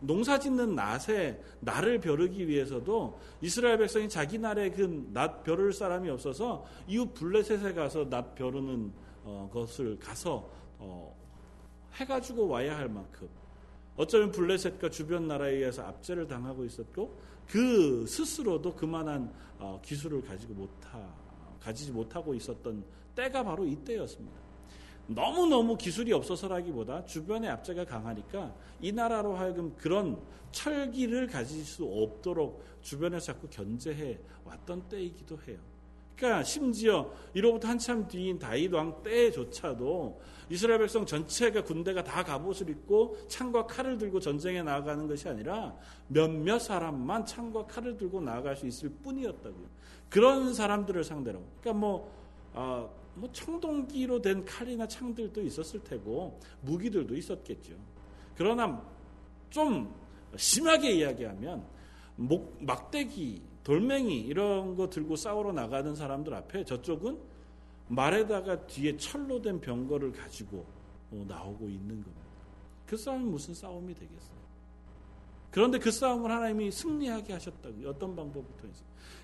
농사 0.00 0.38
짓는 0.38 0.74
낫에 0.74 1.40
날을 1.60 2.00
벼르기 2.00 2.48
위해서도 2.48 3.18
이스라엘 3.42 3.78
백성이 3.78 4.08
자기 4.08 4.38
날에 4.38 4.70
그낫 4.70 5.44
벼를 5.44 5.72
사람이 5.72 6.08
없어서 6.10 6.64
이웃 6.88 7.12
블레셋에 7.14 7.74
가서 7.74 8.08
낫 8.08 8.34
벼르는 8.34 8.92
어, 9.24 9.50
것을 9.52 9.98
가서 9.98 10.48
어, 10.78 11.14
해가지고 11.94 12.48
와야 12.48 12.78
할 12.78 12.88
만큼 12.88 13.28
어쩌면 13.96 14.30
블레셋과 14.32 14.88
주변 14.88 15.28
나라에 15.28 15.56
의해서 15.56 15.82
압제를 15.82 16.26
당하고 16.26 16.64
있었고 16.64 17.20
그 17.46 18.06
스스로도 18.06 18.74
그만한 18.74 19.30
어, 19.58 19.78
기술을 19.84 20.22
가지고 20.22 20.54
못하 20.54 21.12
가지지 21.60 21.92
못하고 21.92 22.34
있었던 22.34 22.84
때가 23.14 23.44
바로 23.44 23.64
이때였습니다. 23.66 24.40
너무너무 25.06 25.76
기술이 25.76 26.12
없어서라기보다 26.12 27.04
주변의 27.04 27.50
압제가 27.50 27.84
강하니까 27.84 28.54
이 28.80 28.92
나라로 28.92 29.34
하여금 29.34 29.74
그런 29.76 30.20
철기를 30.52 31.26
가질 31.26 31.64
수 31.64 31.84
없도록 31.84 32.64
주변에서 32.80 33.26
자꾸 33.26 33.48
견제해 33.48 34.18
왔던 34.44 34.88
때이기도 34.88 35.38
해요. 35.48 35.58
그러니까 36.20 36.44
심지어 36.44 37.10
이로부터 37.32 37.68
한참 37.68 38.06
뒤인 38.06 38.38
다윗 38.38 38.70
왕 38.74 39.02
때조차도 39.02 40.20
이스라엘 40.50 40.80
백성 40.80 41.06
전체가 41.06 41.64
군대가 41.64 42.04
다 42.04 42.22
갑옷을 42.22 42.68
입고 42.68 43.16
창과 43.28 43.66
칼을 43.66 43.96
들고 43.96 44.20
전쟁에 44.20 44.62
나아가는 44.62 45.06
것이 45.08 45.30
아니라 45.30 45.74
몇몇 46.08 46.58
사람만 46.58 47.24
창과 47.24 47.66
칼을 47.66 47.96
들고 47.96 48.20
나아갈 48.20 48.54
수 48.54 48.66
있을 48.66 48.90
뿐이었다고요. 49.02 49.66
그런 50.10 50.52
사람들을 50.52 51.02
상대로. 51.04 51.42
그러니까 51.60 51.72
뭐 51.72 52.12
아, 52.52 52.86
뭐 53.14 53.32
청동기로 53.32 54.20
된 54.20 54.44
칼이나 54.44 54.86
창들도 54.86 55.40
있었을 55.40 55.82
테고 55.82 56.38
무기들도 56.60 57.16
있었겠죠. 57.16 57.72
그러나 58.36 58.82
좀 59.48 59.94
심하게 60.36 60.92
이야기하면 60.96 61.64
목, 62.16 62.58
막대기, 62.60 63.49
돌멩이 63.64 64.20
이런 64.20 64.74
거 64.74 64.88
들고 64.88 65.16
싸우러 65.16 65.52
나가는 65.52 65.94
사람들 65.94 66.32
앞에 66.34 66.64
저쪽은 66.64 67.18
말에다가 67.88 68.66
뒤에 68.66 68.96
철로 68.96 69.42
된 69.42 69.60
병거를 69.60 70.12
가지고 70.12 70.64
어, 71.10 71.24
나오고 71.28 71.68
있는 71.68 71.88
겁니다. 71.88 72.30
그 72.86 72.96
싸움이 72.96 73.24
무슨 73.24 73.54
싸움이 73.54 73.94
되겠어요? 73.94 74.40
그런데 75.50 75.78
그 75.78 75.90
싸움을 75.90 76.30
하나님이 76.30 76.70
승리하게 76.70 77.32
하셨다고 77.32 77.88
어떤 77.88 78.14
방법을 78.14 78.48
통해서 78.60 78.82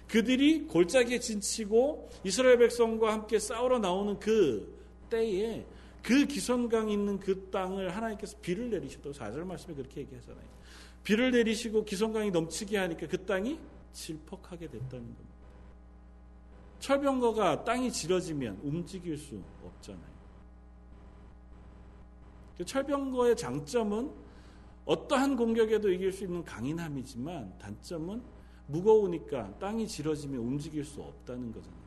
그들이 0.09 0.67
골짜기에 0.67 1.21
진치고 1.21 2.11
이스라엘 2.25 2.59
백성과 2.59 3.13
함께 3.13 3.39
싸우러 3.39 3.79
나오는 3.79 4.19
그 4.19 4.77
때에 5.09 5.65
그 6.03 6.27
기선강 6.27 6.89
있는 6.91 7.19
그 7.19 7.49
땅을 7.51 7.95
하나님께서 7.95 8.39
비를 8.41 8.71
내리셨다고 8.71 9.13
4절 9.13 9.45
말씀에 9.45 9.75
그렇게 9.75 10.03
얘기하잖아요. 10.03 10.45
비를 11.03 11.33
내리시고 11.33 11.85
기선강이 11.85 12.31
넘치게 12.31 12.77
하니까 12.77 13.07
그 13.09 13.25
땅이 13.25 13.59
질퍽하게 13.97 14.69
됐다는 14.69 15.05
겁니다. 15.05 15.37
철병거가 16.79 17.65
땅이 17.65 17.91
질어지면 17.91 18.61
움직일 18.63 19.17
수 19.17 19.43
없잖아요. 19.65 20.17
그 22.59 22.65
철병거의 22.65 23.37
장점은 23.37 24.13
어떠한 24.85 25.37
공격에도 25.37 25.91
이길 25.91 26.13
수 26.13 26.25
있는 26.25 26.45
강인함이지만 26.45 27.59
단점은 27.59 28.23
무거우니까 28.69 29.59
땅이 29.59 29.89
질어지면 29.89 30.41
움직일 30.41 30.85
수 30.85 31.03
없다는 31.03 31.53
거잖아요. 31.53 31.87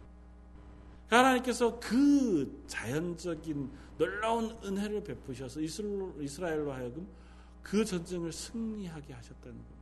하나님께서 1.07 1.79
그 1.79 2.63
자연적인 2.67 3.71
놀라운 3.97 4.57
은혜를 4.63 5.03
베푸셔서 5.03 5.61
이스라엘로 5.61 6.71
하여금 6.71 7.07
그 7.61 7.85
전쟁을 7.85 8.31
승리하게 8.31 9.13
하셨다는 9.13 9.57
겁니다. 9.57 9.78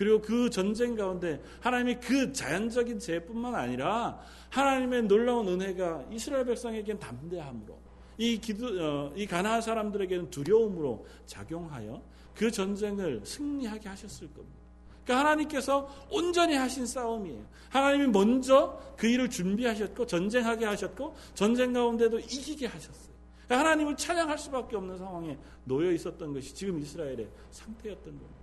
그리고 0.00 0.18
그 0.18 0.48
전쟁 0.48 0.96
가운데 0.96 1.42
하나님이 1.60 1.96
그 1.96 2.32
자연적인 2.32 2.98
재뿐만 2.98 3.54
아니라 3.54 4.18
하나님의 4.48 5.02
놀라운 5.02 5.46
은혜가 5.46 6.06
이스라엘 6.10 6.46
백성에겐 6.46 6.98
담대함으로 6.98 7.78
이 8.16 8.38
기도 8.38 8.68
어, 8.82 9.12
이 9.14 9.26
가나안 9.26 9.60
사람들에게는 9.60 10.30
두려움으로 10.30 11.04
작용하여 11.26 12.02
그 12.34 12.50
전쟁을 12.50 13.20
승리하게 13.26 13.90
하셨을 13.90 14.32
겁니다. 14.32 14.56
그러니까 15.04 15.18
하나님께서 15.18 16.06
온전히 16.10 16.54
하신 16.54 16.86
싸움이에요. 16.86 17.44
하나님이 17.68 18.06
먼저 18.06 18.80
그 18.96 19.06
일을 19.06 19.28
준비하셨고 19.28 20.06
전쟁하게 20.06 20.64
하셨고 20.64 21.14
전쟁 21.34 21.74
가운데도 21.74 22.20
이기게 22.20 22.68
하셨어요. 22.68 23.14
그러니까 23.44 23.58
하나님을 23.58 23.96
찬양할 23.98 24.38
수밖에 24.38 24.76
없는 24.76 24.96
상황에 24.96 25.36
놓여 25.64 25.92
있었던 25.92 26.32
것이 26.32 26.54
지금 26.54 26.78
이스라엘의 26.78 27.28
상태였던 27.50 28.04
겁니다. 28.04 28.39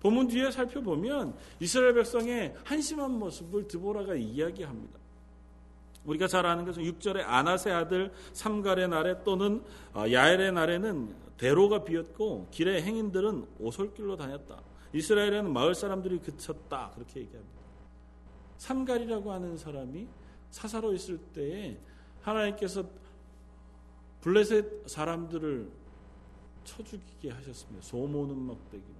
본문 0.00 0.28
뒤에 0.28 0.50
살펴보면 0.50 1.34
이스라엘 1.60 1.94
백성의 1.94 2.54
한심한 2.64 3.12
모습을 3.12 3.68
드보라가 3.68 4.14
이야기합니다. 4.14 4.98
우리가 6.04 6.26
잘 6.26 6.46
아는 6.46 6.64
것은 6.64 6.82
6절에 6.82 7.22
아나세 7.26 7.70
아들 7.70 8.12
삼갈의 8.32 8.88
날에 8.88 9.22
또는 9.22 9.62
어, 9.92 10.04
야엘의 10.10 10.52
날에는 10.52 11.14
대로가 11.36 11.84
비었고 11.84 12.48
길의 12.50 12.82
행인들은 12.82 13.46
오솔길로 13.58 14.16
다녔다. 14.16 14.62
이스라엘에는 14.92 15.52
마을 15.52 15.74
사람들이 15.74 16.18
그쳤다. 16.18 16.90
그렇게 16.94 17.20
얘기합니다. 17.20 17.60
삼갈이라고 18.58 19.32
하는 19.32 19.56
사람이 19.56 20.06
사사로 20.50 20.92
있을 20.94 21.18
때에 21.18 21.78
하나님께서 22.22 22.84
블레셋 24.20 24.88
사람들을 24.88 25.70
쳐 26.64 26.82
죽이게 26.82 27.30
하셨습니다. 27.30 27.86
소모는 27.86 28.36
막대기로. 28.36 28.99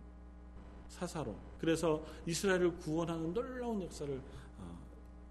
사사로. 0.91 1.35
그래서 1.59 2.05
이스라엘을 2.27 2.77
구원하는 2.77 3.33
놀라운 3.33 3.81
역사를 3.83 4.21
어, 4.59 4.79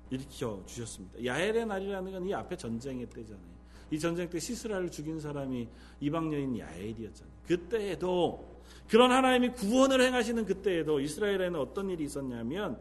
일으켜 0.10 0.64
주셨습니다. 0.66 1.24
야엘의 1.24 1.66
날이라는 1.68 2.12
건 2.12 2.26
이 2.26 2.34
앞에 2.34 2.56
전쟁의 2.58 3.08
때잖아요. 3.10 3.60
이 3.92 4.00
전쟁 4.00 4.30
때 4.30 4.40
시스라를 4.40 4.90
죽인 4.90 5.20
사람이 5.20 5.68
이방 6.00 6.34
여인 6.34 6.58
야엘이었잖아요. 6.58 7.34
그때에도 7.48 8.60
그런 8.88 9.12
하나님이 9.12 9.50
구원을 9.54 10.02
행하시는 10.02 10.46
그때에도 10.46 11.00
이스라엘에는 11.00 11.60
어떤 11.60 11.90
일이 11.90 12.06
있었냐면 12.06 12.80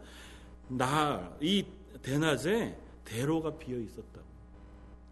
나 0.68 1.36
이 1.40 1.64
대낮에 2.02 2.78
대로가 3.04 3.56
비어 3.56 3.78
있었다고. 3.78 4.26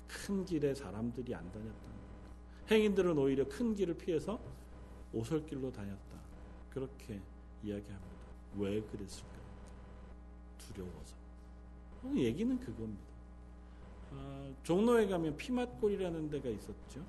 큰 0.07 0.45
길에 0.45 0.75
사람들이 0.75 1.35
안 1.35 1.51
다녔다. 1.51 1.87
행인들은 2.71 3.17
오히려 3.19 3.47
큰 3.49 3.75
길을 3.75 3.95
피해서 3.95 4.39
오솔길로 5.13 5.73
다녔다. 5.73 6.17
그렇게 6.71 7.21
이야기합니다. 7.67 8.17
왜 8.57 8.81
그랬을까? 8.81 9.29
두려워서. 10.59 11.17
얘기는 12.15 12.59
그겁니다. 12.61 13.03
아, 14.13 14.51
종로에 14.63 15.07
가면 15.09 15.37
피맛골이라는 15.37 16.31
데가 16.31 16.49
있었죠. 16.49 17.05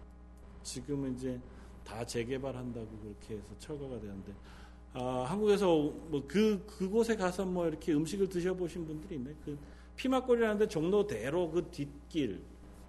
지금은 0.63 1.15
이제 1.15 1.39
다 1.83 2.05
재개발한다고 2.05 2.87
그렇게 2.97 3.35
해서 3.35 3.53
철거가 3.59 3.99
되는데 3.99 4.33
아, 4.93 5.25
한국에서 5.29 5.67
뭐 6.09 6.23
그 6.27 6.65
그곳에 6.65 7.15
가서 7.15 7.45
뭐 7.45 7.67
이렇게 7.67 7.93
음식을 7.93 8.27
드셔보신 8.29 8.85
분들이 8.85 9.15
있네. 9.15 9.33
그 9.45 9.57
피맛골이라는데 9.95 10.67
종로대로 10.67 11.51
그 11.51 11.69
뒷길 11.69 12.41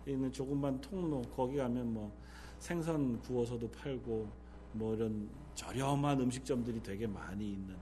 있는 0.07 0.33
조그만 0.33 0.81
통로 0.81 1.21
거기 1.37 1.57
가면 1.57 1.93
뭐 1.93 2.13
생선 2.59 3.21
구워서도 3.21 3.71
팔고 3.71 4.29
뭐 4.79 4.95
이런 4.95 5.29
저렴한 5.55 6.21
음식점들이 6.21 6.81
되게 6.83 7.07
많이 7.07 7.53
있는 7.53 7.75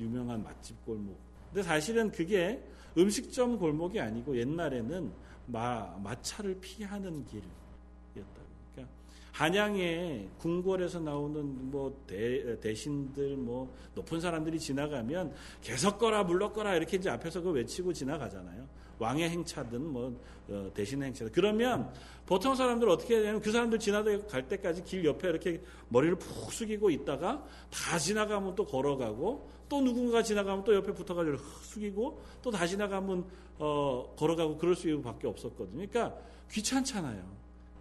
유명한 0.00 0.42
맛집 0.42 0.84
골목. 0.84 1.16
근데 1.46 1.62
사실은 1.62 2.10
그게 2.10 2.62
음식점 2.98 3.58
골목이 3.58 4.00
아니고 4.00 4.36
옛날에는 4.36 5.12
마, 5.46 5.96
마차를 6.02 6.58
피하는 6.60 7.24
길이었다. 7.24 8.40
그러니까 8.72 8.94
한양에 9.32 10.28
궁궐에서 10.38 11.00
나오는 11.00 11.70
뭐 11.70 12.02
대, 12.06 12.58
대신들 12.60 13.36
뭐 13.36 13.72
높은 13.94 14.20
사람들이 14.20 14.58
지나가면 14.58 15.32
개석거라 15.62 16.24
물러거라 16.24 16.76
이렇게 16.76 16.96
이제 16.96 17.10
앞에서 17.10 17.40
그 17.40 17.50
외치고 17.50 17.92
지나가잖아요. 17.92 18.66
왕의 19.00 19.28
행차든 19.30 19.84
뭐 19.84 20.16
어, 20.48 20.70
대신의 20.74 21.08
행차든 21.08 21.32
그러면 21.32 21.92
보통 22.26 22.54
사람들 22.54 22.88
어떻게 22.88 23.14
해야 23.14 23.22
되냐면 23.22 23.40
그 23.40 23.50
사람들 23.50 23.78
지나갈 23.80 24.48
때까지 24.48 24.84
길 24.84 25.04
옆에 25.04 25.28
이렇게 25.28 25.62
머리를 25.88 26.16
푹 26.16 26.52
숙이고 26.52 26.90
있다가 26.90 27.44
다 27.70 27.98
지나가면 27.98 28.54
또 28.54 28.64
걸어가고 28.64 29.50
또 29.68 29.80
누군가 29.80 30.22
지나가면 30.22 30.64
또 30.64 30.74
옆에 30.74 30.92
붙어가지고 30.92 31.38
숙이고 31.62 32.22
또 32.42 32.50
다 32.50 32.66
지나가면 32.66 33.24
어, 33.58 34.14
걸어가고 34.16 34.58
그럴 34.58 34.74
수밖에 34.76 35.26
없었거든요. 35.26 35.86
그러니까 35.86 36.16
귀찮잖아요. 36.50 37.22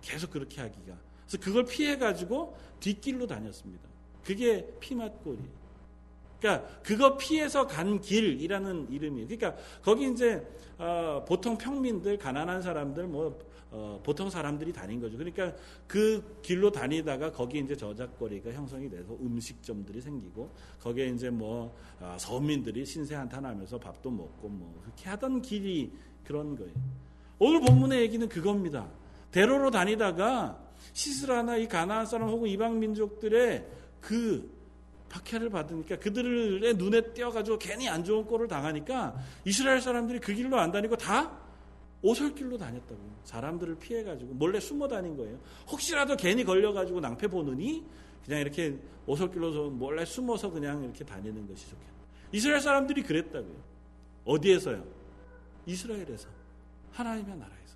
계속 0.02 0.32
그렇게 0.32 0.62
하기가. 0.62 0.98
그래서 1.28 1.44
그걸 1.44 1.66
피해 1.66 1.98
가지고 1.98 2.58
뒷길로 2.80 3.28
다녔습니다. 3.28 3.84
그게 4.24 4.68
피맛골이에요. 4.80 5.59
그러니까 6.40 6.68
그거 6.82 7.18
피해서 7.18 7.68
간 7.68 8.00
길이라는 8.00 8.88
이름이에요. 8.92 9.28
그러니까 9.28 9.56
거기 9.82 10.10
이제 10.10 10.46
어, 10.78 11.24
보통 11.28 11.58
평민들, 11.58 12.18
가난한 12.18 12.62
사람들, 12.62 13.08
뭐 13.08 13.38
어, 13.72 14.00
보통 14.04 14.30
사람들이 14.30 14.74
다닌 14.74 15.00
거죠. 15.00 15.18
그러니까 15.18 15.54
그 15.86 16.40
길로 16.42 16.72
다니다가 16.72 17.32
거기 17.32 17.60
이제 17.60 17.76
저작거리가 17.76 18.52
형성이 18.52 18.90
돼서 18.90 19.14
음식점들이 19.22 20.02
생기고 20.02 20.50
거기에 20.82 21.10
이제 21.10 21.30
뭐 21.30 21.76
어, 22.00 22.16
서민들이 22.20 22.86
신세 22.86 23.16
한탄하면서 23.16 23.78
밥도 23.78 24.10
먹고 24.10 24.48
뭐 24.48 24.80
그렇게 24.82 25.10
하던 25.10 25.42
길이 25.42 25.92
그런 26.24 26.56
거예요. 26.56 26.74
오늘 27.38 27.62
본문의 27.62 28.02
얘기는 28.02 28.28
그겁니다. 28.28 28.90
대로로 29.32 29.70
다니다가 29.70 30.60
시스라나 30.94 31.58
이 31.58 31.68
가나안 31.68 32.06
사람 32.06 32.30
혹은 32.30 32.50
이방 32.50 32.80
민족들의 32.80 33.66
그 34.02 34.59
박해를 35.10 35.50
받으니까 35.50 35.98
그들의 35.98 36.76
눈에 36.76 37.02
띄어가지고 37.14 37.58
괜히 37.58 37.90
안 37.90 38.04
좋은 38.04 38.26
꼴을 38.26 38.48
당하니까 38.48 39.16
이스라엘 39.44 39.82
사람들이 39.82 40.20
그 40.20 40.34
길로 40.34 40.60
안 40.60 40.72
다니고 40.72 40.96
다 40.96 41.40
오솔길로 42.02 42.58
다녔다고. 42.58 43.00
사람들을 43.26 43.76
피해가지고 43.80 44.34
몰래 44.36 44.60
숨어 44.60 44.88
다닌 44.88 45.18
거예요. 45.18 45.38
혹시라도 45.70 46.16
괜히 46.16 46.44
걸려가지고 46.44 47.02
낭패 47.02 47.28
보느니 47.28 47.84
그냥 48.24 48.40
이렇게 48.42 48.78
오솔길로 49.06 49.72
몰래 49.72 50.06
숨어서 50.06 50.50
그냥 50.50 50.84
이렇게 50.84 51.04
다니는 51.04 51.48
것이 51.48 51.70
좋겠다. 51.70 51.92
이스라엘 52.32 52.62
사람들이 52.62 53.04
그랬다고요. 53.04 53.56
어디에서요? 54.26 54.84
이스라엘에서. 55.66 56.30
하나님의 56.92 57.38
나라에서. 57.38 57.76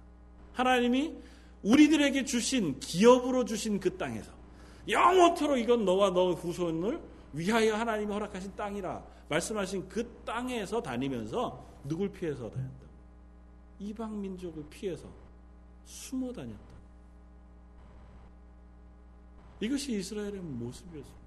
하나님이 0.53 1.13
우리들에게 1.63 2.25
주신 2.25 2.79
기업으로 2.79 3.45
주신 3.45 3.79
그 3.79 3.97
땅에서 3.97 4.31
영원토록 4.87 5.57
이건 5.57 5.85
너와 5.85 6.11
너 6.11 6.31
후손을 6.33 6.99
위하여 7.33 7.75
하나님이 7.75 8.11
허락하신 8.13 8.55
땅이라 8.55 9.03
말씀하신 9.29 9.89
그 9.89 10.21
땅에서 10.23 10.81
다니면서 10.81 11.65
누굴 11.83 12.11
피해서 12.11 12.49
다녔다. 12.49 12.83
이방 13.79 14.21
민족을 14.21 14.63
피해서 14.69 15.07
숨어 15.85 16.31
다녔다. 16.31 16.73
이것이 19.59 19.93
이스라엘의 19.93 20.39
모습이었습니다. 20.39 21.23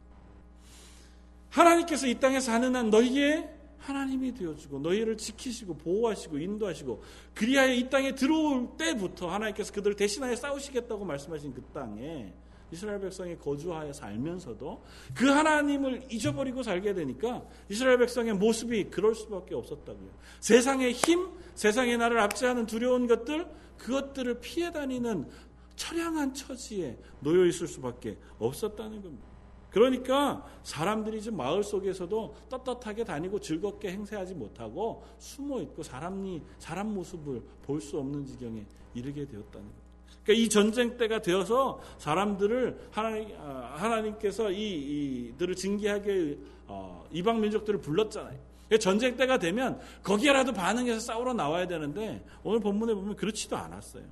하나님께서 1.51 2.07
이 2.07 2.15
땅에 2.15 2.39
사는 2.39 2.75
한 2.75 2.91
너희의 2.91 3.57
하나님이 3.79 4.35
되어주고 4.35 4.81
너희를 4.81 5.17
지키시고 5.17 5.79
보호하시고 5.79 6.39
인도하시고 6.39 7.03
그리하여 7.35 7.73
이 7.73 7.89
땅에 7.89 8.15
들어올 8.15 8.77
때부터 8.77 9.31
하나님께서 9.31 9.73
그들을 9.73 9.97
대신하여 9.97 10.35
싸우시겠다고 10.37 11.05
말씀하신 11.05 11.55
그 11.55 11.63
땅에 11.73 12.33
이스라엘 12.71 13.01
백성이 13.01 13.37
거주하여 13.39 13.93
살면서도 13.93 14.83
그 15.15 15.27
하나님을 15.27 16.07
잊어버리고 16.11 16.63
살게 16.63 16.95
되니까 16.95 17.45
이스라엘 17.69 17.99
백성의 17.99 18.35
모습이 18.35 18.85
그럴 18.91 19.15
수밖에 19.15 19.55
없었다고요. 19.55 20.11
세상의 20.41 20.93
힘, 20.93 21.29
세상의 21.55 21.99
나를 21.99 22.19
압제하는 22.19 22.67
두려운 22.67 23.07
것들, 23.07 23.47
그것들을 23.79 24.41
피해 24.41 24.73
다니는 24.73 25.29
처량한 25.77 26.35
처지에 26.35 26.99
놓여 27.21 27.45
있을 27.47 27.67
수밖에 27.69 28.19
없었다는 28.39 29.03
겁니다. 29.03 29.27
그러니까 29.71 30.43
사람들이 30.63 31.21
지금 31.21 31.37
마을 31.37 31.63
속에서도 31.63 32.35
떳떳하게 32.49 33.05
다니고 33.05 33.41
즐겁게 33.41 33.91
행세하지 33.93 34.35
못하고 34.35 35.05
숨어 35.19 35.61
있고 35.61 35.83
사람이 35.83 36.41
사람 36.59 36.95
모습을 36.95 37.43
볼 37.63 37.81
수 37.81 37.99
없는 37.99 38.25
지경에 38.25 38.65
이르게 38.95 39.27
되었다는 39.27 39.67
거예요. 39.69 39.86
그러니까 40.27 40.45
이 40.45 40.49
전쟁 40.49 40.97
때가 40.97 41.23
되어서 41.23 41.81
사람들을 41.99 42.89
하나님, 42.91 43.29
아, 43.39 43.75
하나님께서 43.77 44.51
이, 44.51 45.31
이들을 45.31 45.55
징계하게 45.55 46.39
어, 46.67 47.07
이방 47.13 47.41
민족들을 47.41 47.81
불렀잖아요. 47.81 48.37
그러니까 48.67 48.83
전쟁 48.83 49.17
때가 49.17 49.39
되면 49.39 49.81
거기에라도 50.03 50.53
반응해서 50.53 50.99
싸우러 50.99 51.33
나와야 51.33 51.69
되는데 51.69 52.25
오늘 52.43 52.59
본문에 52.59 52.95
보면 52.95 53.15
그렇지도 53.15 53.57
않았어요. 53.57 54.03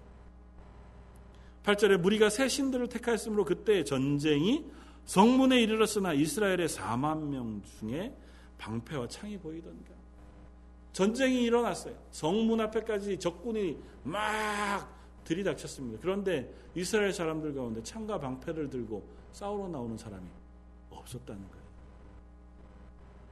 8절에 1.65 1.97
무리가 1.97 2.31
새 2.31 2.47
신들을 2.47 2.89
택하였으므로 2.89 3.45
그때 3.45 3.83
전쟁이 3.83 4.65
성문에 5.07 5.61
이르렀으나 5.63 6.13
이스라엘의 6.13 6.69
4만 6.69 7.25
명 7.25 7.61
중에 7.81 8.15
방패와 8.59 9.09
창이 9.09 9.39
보이던가. 9.39 9.93
전쟁이 10.93 11.43
일어났어요. 11.43 11.97
성문 12.13 12.61
앞에까지 12.61 13.19
적군이 13.19 13.79
막 14.05 14.94
들이닥쳤습니다. 15.25 15.99
그런데 16.01 16.53
이스라엘 16.75 17.13
사람들 17.13 17.55
가운데 17.55 17.83
창과 17.83 18.21
방패를 18.21 18.71
들고 18.71 19.03
싸우러 19.33 19.69
나오는 19.69 19.97
사람이 19.97 20.27
없었다는 20.91 21.43
거예요. 21.49 21.65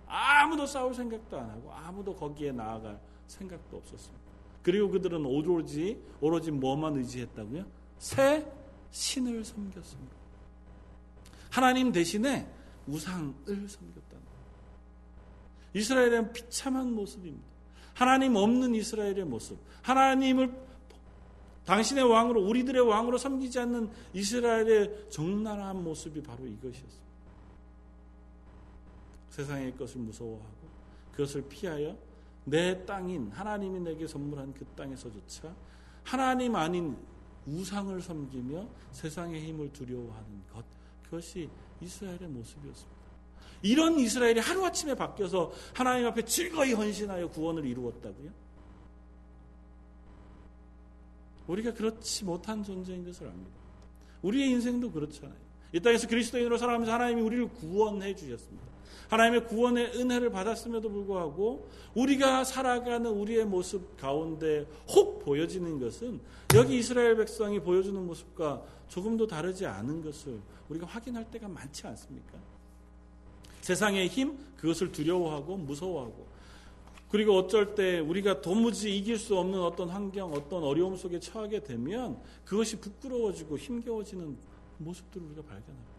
아무도 0.06 0.66
싸울 0.66 0.94
생각도 0.94 1.38
안 1.38 1.50
하고 1.50 1.72
아무도 1.72 2.14
거기에 2.14 2.52
나아갈 2.52 3.00
생각도 3.26 3.78
없었습니다. 3.78 4.22
그리고 4.62 4.90
그들은 4.90 5.24
오로지 5.24 6.02
오로지 6.20 6.50
뭐만 6.50 6.96
의지했다고요? 6.96 7.64
새 7.98 8.46
신을 8.90 9.44
섬겼습니다. 9.44 10.16
하나님 11.50 11.92
대신에 11.92 12.46
우상을 12.86 13.34
섬겼다는 13.46 14.24
거예요. 14.24 14.42
이스라엘의 15.74 16.32
비참한 16.32 16.92
모습입니다. 16.92 17.46
하나님 17.94 18.36
없는 18.36 18.74
이스라엘의 18.74 19.24
모습. 19.24 19.58
하나님을 19.82 20.52
당신의 21.64 22.04
왕으로 22.04 22.42
우리들의 22.42 22.82
왕으로 22.82 23.18
섬기지 23.18 23.58
않는 23.60 23.90
이스라엘의 24.12 25.06
적나라한 25.10 25.82
모습이 25.82 26.22
바로 26.22 26.46
이것이었습니다. 26.46 27.02
세상의 29.30 29.76
것을 29.76 30.00
무서워하고 30.00 30.72
그것을 31.12 31.42
피하여 31.48 31.96
내 32.44 32.84
땅인 32.84 33.30
하나님이 33.30 33.80
내게 33.80 34.06
선물한 34.06 34.52
그 34.54 34.64
땅에서조차 34.76 35.54
하나님 36.02 36.56
아닌 36.56 36.96
우상을 37.46 38.00
섬기며 38.00 38.68
세상의 38.90 39.42
힘을 39.46 39.72
두려워하는 39.72 40.42
것 40.52 40.64
그것이 41.04 41.48
이스라엘의 41.80 42.28
모습이었습니다. 42.28 43.02
이런 43.62 43.98
이스라엘이 43.98 44.40
하루아침에 44.40 44.94
바뀌어서 44.94 45.52
하나님 45.74 46.06
앞에 46.06 46.24
즐거이 46.24 46.72
헌신하여 46.72 47.28
구원을 47.30 47.64
이루었다고요? 47.64 48.30
우리가 51.46 51.74
그렇지 51.74 52.24
못한 52.24 52.62
존재인 52.62 53.04
것을 53.04 53.26
압니다. 53.26 53.50
우리의 54.22 54.50
인생도 54.50 54.90
그렇잖아요. 54.90 55.36
이 55.72 55.80
땅에서 55.80 56.06
그리스도인으로 56.06 56.58
살아가면서 56.58 56.92
하나님이 56.92 57.22
우리를 57.22 57.48
구원해 57.48 58.14
주셨습니다. 58.14 58.72
하나님의 59.08 59.46
구원의 59.46 59.98
은혜를 59.98 60.30
받았음에도 60.30 60.88
불구하고 60.88 61.68
우리가 61.94 62.44
살아가는 62.44 63.10
우리의 63.10 63.44
모습 63.44 63.96
가운데 63.98 64.66
혹 64.88 65.22
보여지는 65.24 65.78
것은 65.80 66.20
여기 66.54 66.78
이스라엘 66.78 67.16
백성이 67.16 67.60
보여주는 67.60 68.00
모습과 68.06 68.62
조금도 68.88 69.26
다르지 69.26 69.66
않은 69.66 70.02
것을 70.02 70.40
우리가 70.68 70.86
확인할 70.86 71.30
때가 71.30 71.48
많지 71.48 71.86
않습니까? 71.86 72.38
세상의 73.60 74.08
힘, 74.08 74.38
그것을 74.56 74.92
두려워하고 74.92 75.56
무서워하고 75.56 76.26
그리고 77.12 77.36
어쩔 77.36 77.74
때 77.74 78.00
우리가 78.00 78.40
도무지 78.40 78.96
이길 78.96 79.18
수 79.18 79.36
없는 79.36 79.60
어떤 79.60 79.90
환경, 79.90 80.32
어떤 80.32 80.64
어려움 80.64 80.96
속에 80.96 81.20
처하게 81.20 81.62
되면 81.62 82.18
그것이 82.42 82.80
부끄러워지고 82.80 83.58
힘겨워지는 83.58 84.34
모습들을 84.78 85.26
우리가 85.26 85.42
발견합니다. 85.42 85.92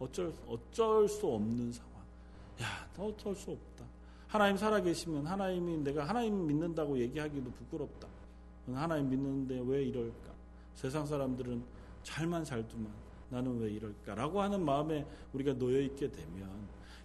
어쩔, 0.00 0.34
어쩔 0.46 1.08
수 1.08 1.26
없는 1.26 1.72
상황. 1.72 1.94
야, 2.60 2.86
어쩔 2.98 3.34
수 3.34 3.52
없다. 3.52 3.86
하나님 4.28 4.58
살아계시면 4.58 5.26
하나님이 5.26 5.78
내가 5.78 6.06
하나님 6.06 6.46
믿는다고 6.46 6.98
얘기하기도 6.98 7.50
부끄럽다. 7.52 8.06
하나님 8.66 9.08
믿는데 9.08 9.62
왜 9.64 9.84
이럴까? 9.84 10.30
세상 10.74 11.06
사람들은 11.06 11.64
잘만 12.02 12.44
살두만 12.44 12.92
나는 13.30 13.58
왜 13.60 13.70
이럴까 13.70 14.14
라고 14.14 14.42
하는 14.42 14.62
마음에 14.62 15.06
우리가 15.32 15.54
놓여 15.54 15.80
있게 15.80 16.10
되면 16.10 16.50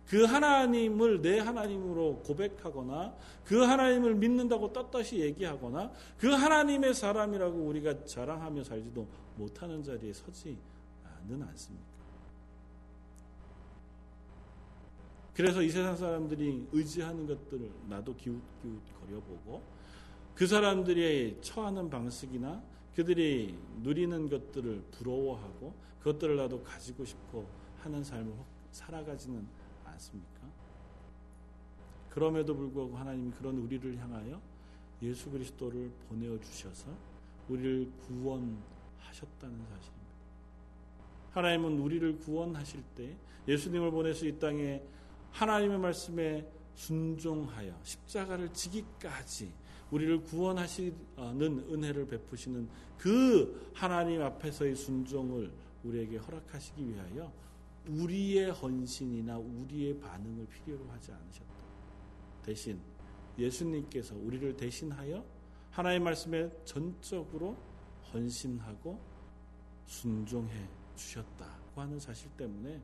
그 0.07 0.23
하나님을 0.23 1.21
내 1.21 1.39
하나님으로 1.39 2.21
고백하거나 2.25 3.15
그 3.43 3.61
하나님을 3.61 4.15
믿는다고 4.15 4.71
떳떳이 4.71 5.21
얘기하거나 5.21 5.91
그 6.17 6.29
하나님의 6.29 6.93
사람이라고 6.93 7.57
우리가 7.57 8.05
자랑하며 8.05 8.63
살지도 8.63 9.07
못하는 9.35 9.83
자리에 9.83 10.13
서지는 10.13 10.57
않습니까? 11.29 11.95
그래서 15.33 15.61
이 15.61 15.69
세상 15.69 15.97
사람들이 15.97 16.67
의지하는 16.71 17.27
것들을 17.27 17.69
나도 17.89 18.15
기웃기웃 18.15 18.81
거려보고 19.01 19.61
그 20.33 20.47
사람들이 20.47 21.39
처하는 21.41 21.89
방식이나 21.89 22.63
그들이 22.95 23.57
누리는 23.81 24.29
것들을 24.29 24.83
부러워하고 24.91 25.73
그것들을 25.99 26.37
나도 26.37 26.63
가지고 26.63 27.03
싶어 27.03 27.45
하는 27.79 28.03
삶을 28.03 28.33
살아가지는 28.71 29.45
않습니까? 29.95 30.41
그럼에도 32.09 32.55
불구하고 32.55 32.95
하나님이 32.95 33.31
그런 33.31 33.57
우리를 33.57 33.97
향하여 33.97 34.41
예수 35.01 35.29
그리스도를 35.29 35.91
보내어 36.07 36.39
주셔서 36.39 36.87
우리를 37.49 37.91
구원하셨다는 38.07 39.65
사실입니다. 39.65 40.05
하나님은 41.31 41.79
우리를 41.79 42.19
구원하실 42.19 42.81
때 42.95 43.17
예수님을 43.47 43.91
보내서 43.91 44.25
이 44.25 44.39
땅에 44.39 44.81
하나님의 45.31 45.77
말씀에 45.77 46.49
순종하여 46.75 47.77
십자가를 47.83 48.53
지기까지 48.53 49.51
우리를 49.91 50.21
구원하시는 50.23 50.95
은혜를 51.17 52.07
베푸시는 52.07 52.69
그 52.97 53.71
하나님 53.73 54.21
앞에서의 54.21 54.75
순종을 54.75 55.51
우리에게 55.83 56.17
허락하시기 56.17 56.89
위하여 56.89 57.31
우리의 57.87 58.51
헌신이나 58.51 59.37
우리의 59.37 59.99
반응을 59.99 60.47
필요로 60.47 60.85
하지 60.89 61.11
않으셨다. 61.11 61.53
대신 62.43 62.79
예수님께서 63.37 64.15
우리를 64.15 64.55
대신하여 64.55 65.25
하나의 65.71 65.99
말씀에 65.99 66.49
전적으로 66.63 67.57
헌신하고 68.13 68.99
순종해 69.85 70.67
주셨다고 70.95 71.81
하는 71.81 71.99
사실 71.99 72.29
때문에 72.31 72.81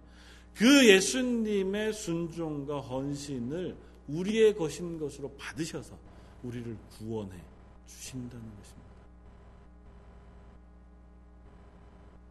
그 0.53 0.87
예수님의 0.89 1.93
순종과 1.93 2.81
헌신을 2.81 3.77
우리의 4.07 4.55
것인 4.55 4.99
것으로 4.99 5.31
받으셔서 5.37 5.97
우리를 6.43 6.77
구원해 6.89 7.41
주신다는 7.85 8.45
것입니다. 8.57 8.80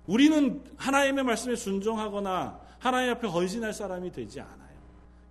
우리는 0.07 0.63
하나님의 0.77 1.25
말씀에 1.25 1.57
순종하거나 1.57 2.61
하나님 2.79 3.11
앞에 3.13 3.29
헌신할 3.29 3.73
사람이 3.73 4.13
되지 4.13 4.41
않아요. 4.41 4.71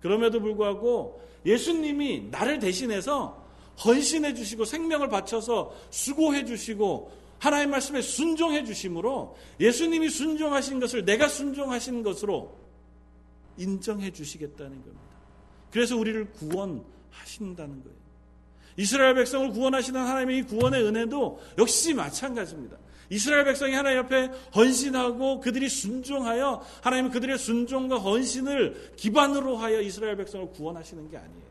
그럼에도 0.00 0.40
불구하고 0.40 1.22
예수님이 1.44 2.28
나를 2.30 2.58
대신해서 2.58 3.44
헌신해 3.84 4.34
주시고 4.34 4.64
생명을 4.64 5.08
바쳐서 5.08 5.74
수고해 5.90 6.44
주시고 6.44 7.12
하나님 7.38 7.70
말씀에 7.70 8.02
순종해 8.02 8.64
주심으로 8.64 9.36
예수님이 9.58 10.10
순종하신 10.10 10.78
것을 10.80 11.04
내가 11.04 11.28
순종하신 11.28 12.02
것으로 12.02 12.54
인정해 13.56 14.10
주시겠다는 14.12 14.70
겁니다. 14.70 15.00
그래서 15.70 15.96
우리를 15.96 16.30
구원하신다는 16.32 17.82
거예요. 17.82 18.00
이스라엘 18.76 19.14
백성을 19.14 19.50
구원하시는 19.50 20.00
하나님의 20.00 20.38
이 20.38 20.42
구원의 20.42 20.82
은혜도 20.84 21.40
역시 21.58 21.94
마찬가지입니다. 21.94 22.76
이스라엘 23.10 23.44
백성이 23.44 23.74
하나님 23.74 23.98
앞에 24.00 24.30
헌신하고 24.54 25.40
그들이 25.40 25.68
순종하여 25.68 26.64
하나님은 26.82 27.10
그들의 27.10 27.38
순종과 27.38 27.98
헌신을 27.98 28.94
기반으로 28.96 29.56
하여 29.56 29.80
이스라엘 29.80 30.16
백성을 30.16 30.48
구원하시는 30.52 31.10
게 31.10 31.16
아니에요. 31.16 31.50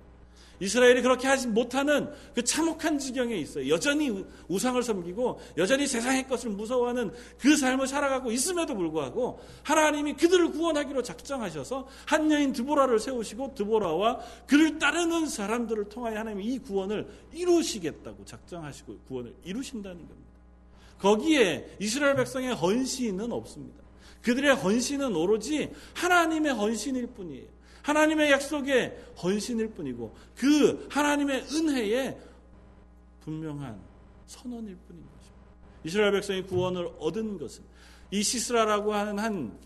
이스라엘이 0.60 1.02
그렇게 1.02 1.28
하지 1.28 1.48
못하는 1.48 2.10
그 2.36 2.44
참혹한 2.44 3.00
지경에 3.00 3.36
있어요. 3.36 3.70
여전히 3.70 4.26
우상을 4.48 4.82
섬기고 4.82 5.40
여전히 5.58 5.88
세상의 5.88 6.28
것을 6.28 6.50
무서워하는 6.52 7.12
그 7.40 7.56
삶을 7.56 7.88
살아가고 7.88 8.32
있음에도 8.32 8.76
불구하고 8.76 9.40
하나님이 9.64 10.14
그들을 10.14 10.52
구원하기로 10.52 11.04
작정하셔서 11.04 11.88
한 12.06 12.32
여인 12.32 12.52
드보라를 12.52 13.00
세우시고 13.00 13.56
드보라와 13.56 14.20
그를 14.48 14.78
따르는 14.80 15.28
사람들을 15.28 15.90
통하여 15.90 16.20
하나님이 16.20 16.46
이 16.46 16.60
구원을 16.60 17.08
이루시겠다고 17.34 18.26
작정하시고 18.26 19.00
구원을 19.08 19.34
이루신다는 19.44 19.98
겁니다. 19.98 20.39
거기에 21.00 21.78
이스라엘 21.80 22.16
백성의 22.16 22.54
헌신은 22.54 23.32
없습니다. 23.32 23.84
그들의 24.22 24.56
헌신은 24.56 25.16
오로지 25.16 25.72
하나님의 25.96 26.54
헌신일 26.54 27.08
뿐이에요. 27.08 27.48
하나님의 27.82 28.32
약속의 28.32 28.98
헌신일 29.22 29.70
뿐이고 29.70 30.16
그 30.36 30.88
하나님의 30.92 31.46
은혜에 31.54 32.18
분명한 33.22 33.80
선언일 34.26 34.76
뿐인 34.88 35.04
것입니다. 35.04 35.40
이스라엘 35.84 36.12
백성이 36.12 36.44
구원을 36.44 36.92
얻은 37.00 37.38
것은 37.38 37.64
이 38.12 38.22
시스라라고 38.22 38.94
하는 38.94 39.20
한 39.20 39.58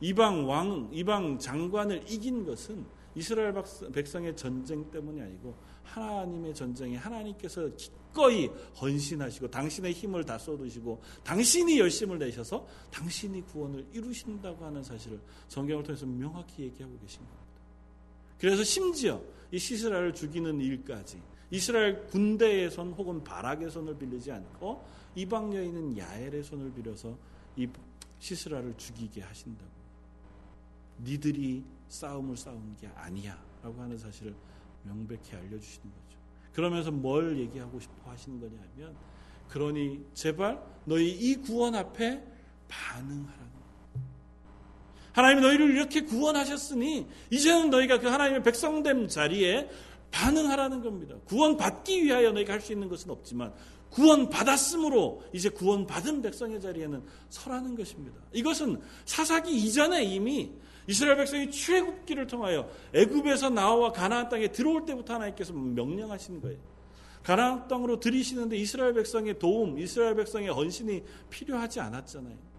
이방 0.00 0.48
왕, 0.48 0.88
이방 0.92 1.38
장관을 1.38 2.04
이긴 2.08 2.44
것은 2.44 2.84
이스라엘 3.14 3.54
백성의 3.92 4.36
전쟁 4.36 4.90
때문이 4.90 5.20
아니고 5.20 5.54
하나님의 5.92 6.54
전쟁에 6.54 6.96
하나님께서 6.96 7.68
기꺼이 7.76 8.46
헌신하시고 8.80 9.50
당신의 9.50 9.92
힘을 9.92 10.24
다 10.24 10.38
쏟으시고 10.38 11.00
당신이 11.24 11.78
열심을 11.78 12.18
내셔서 12.18 12.66
당신이 12.90 13.42
구원을 13.46 13.86
이루신다고 13.92 14.64
하는 14.64 14.82
사실을 14.82 15.20
성경을 15.48 15.82
통해서 15.82 16.06
명확히 16.06 16.64
얘기하고 16.64 16.98
계신 16.98 17.20
겁니다. 17.20 17.40
그래서 18.38 18.64
심지어 18.64 19.20
이 19.50 19.58
시스라를 19.58 20.14
죽이는 20.14 20.60
일까지 20.60 21.20
이스라엘 21.50 22.06
군대의 22.06 22.70
손 22.70 22.92
혹은 22.92 23.22
바락의 23.22 23.70
손을 23.70 23.98
빌리지 23.98 24.30
않고 24.30 24.84
이방 25.14 25.54
여인은 25.54 25.98
야엘의 25.98 26.44
손을 26.44 26.72
빌어서 26.72 27.16
이 27.56 27.68
시스라를 28.20 28.74
죽이게 28.76 29.22
하신다고. 29.22 29.70
니들이 31.02 31.64
싸움을 31.88 32.36
싸운 32.36 32.76
게 32.76 32.86
아니야라고 32.94 33.80
하는 33.80 33.98
사실을 33.98 34.34
명백히 34.82 35.34
알려주시는 35.34 35.90
거죠. 35.90 36.18
그러면서 36.52 36.90
뭘 36.90 37.38
얘기하고 37.38 37.78
싶어 37.80 38.10
하시는 38.10 38.40
거냐면 38.40 38.94
그러니 39.48 40.04
제발 40.14 40.62
너희 40.84 41.10
이 41.10 41.36
구원 41.36 41.74
앞에 41.74 42.22
반응하라. 42.68 43.50
하나님이 45.12 45.40
너희를 45.42 45.70
이렇게 45.70 46.02
구원하셨으니 46.02 47.06
이제는 47.30 47.70
너희가 47.70 47.98
그 47.98 48.06
하나님의 48.06 48.42
백성됨 48.42 49.08
자리에 49.08 49.68
반응하라는 50.10 50.82
겁니다. 50.82 51.16
구원 51.24 51.56
받기 51.56 52.04
위하여 52.04 52.32
너희가 52.32 52.52
할 52.52 52.60
수 52.60 52.72
있는 52.72 52.88
것은 52.88 53.10
없지만 53.10 53.52
구원 53.90 54.28
받았으므로 54.28 55.22
이제 55.32 55.48
구원 55.48 55.86
받은 55.86 56.22
백성의 56.22 56.60
자리에는 56.60 57.02
서라는 57.28 57.74
것입니다. 57.74 58.20
이것은 58.32 58.80
사사기 59.04 59.52
이전에 59.56 60.04
이미 60.04 60.52
이스라엘 60.86 61.16
백성이 61.16 61.50
출애굽기를 61.50 62.26
통하여 62.26 62.68
애굽에서 62.94 63.50
나와 63.50 63.92
가나안 63.92 64.28
땅에 64.28 64.48
들어올 64.48 64.84
때부터 64.84 65.14
하나님께서 65.14 65.52
명령하신 65.52 66.40
거예요. 66.40 66.58
가나안 67.22 67.68
땅으로 67.68 68.00
들이시는데 68.00 68.56
이스라엘 68.56 68.94
백성의 68.94 69.38
도움, 69.38 69.78
이스라엘 69.78 70.14
백성의 70.16 70.48
헌신이 70.48 71.02
필요하지 71.28 71.80
않았잖아요. 71.80 72.50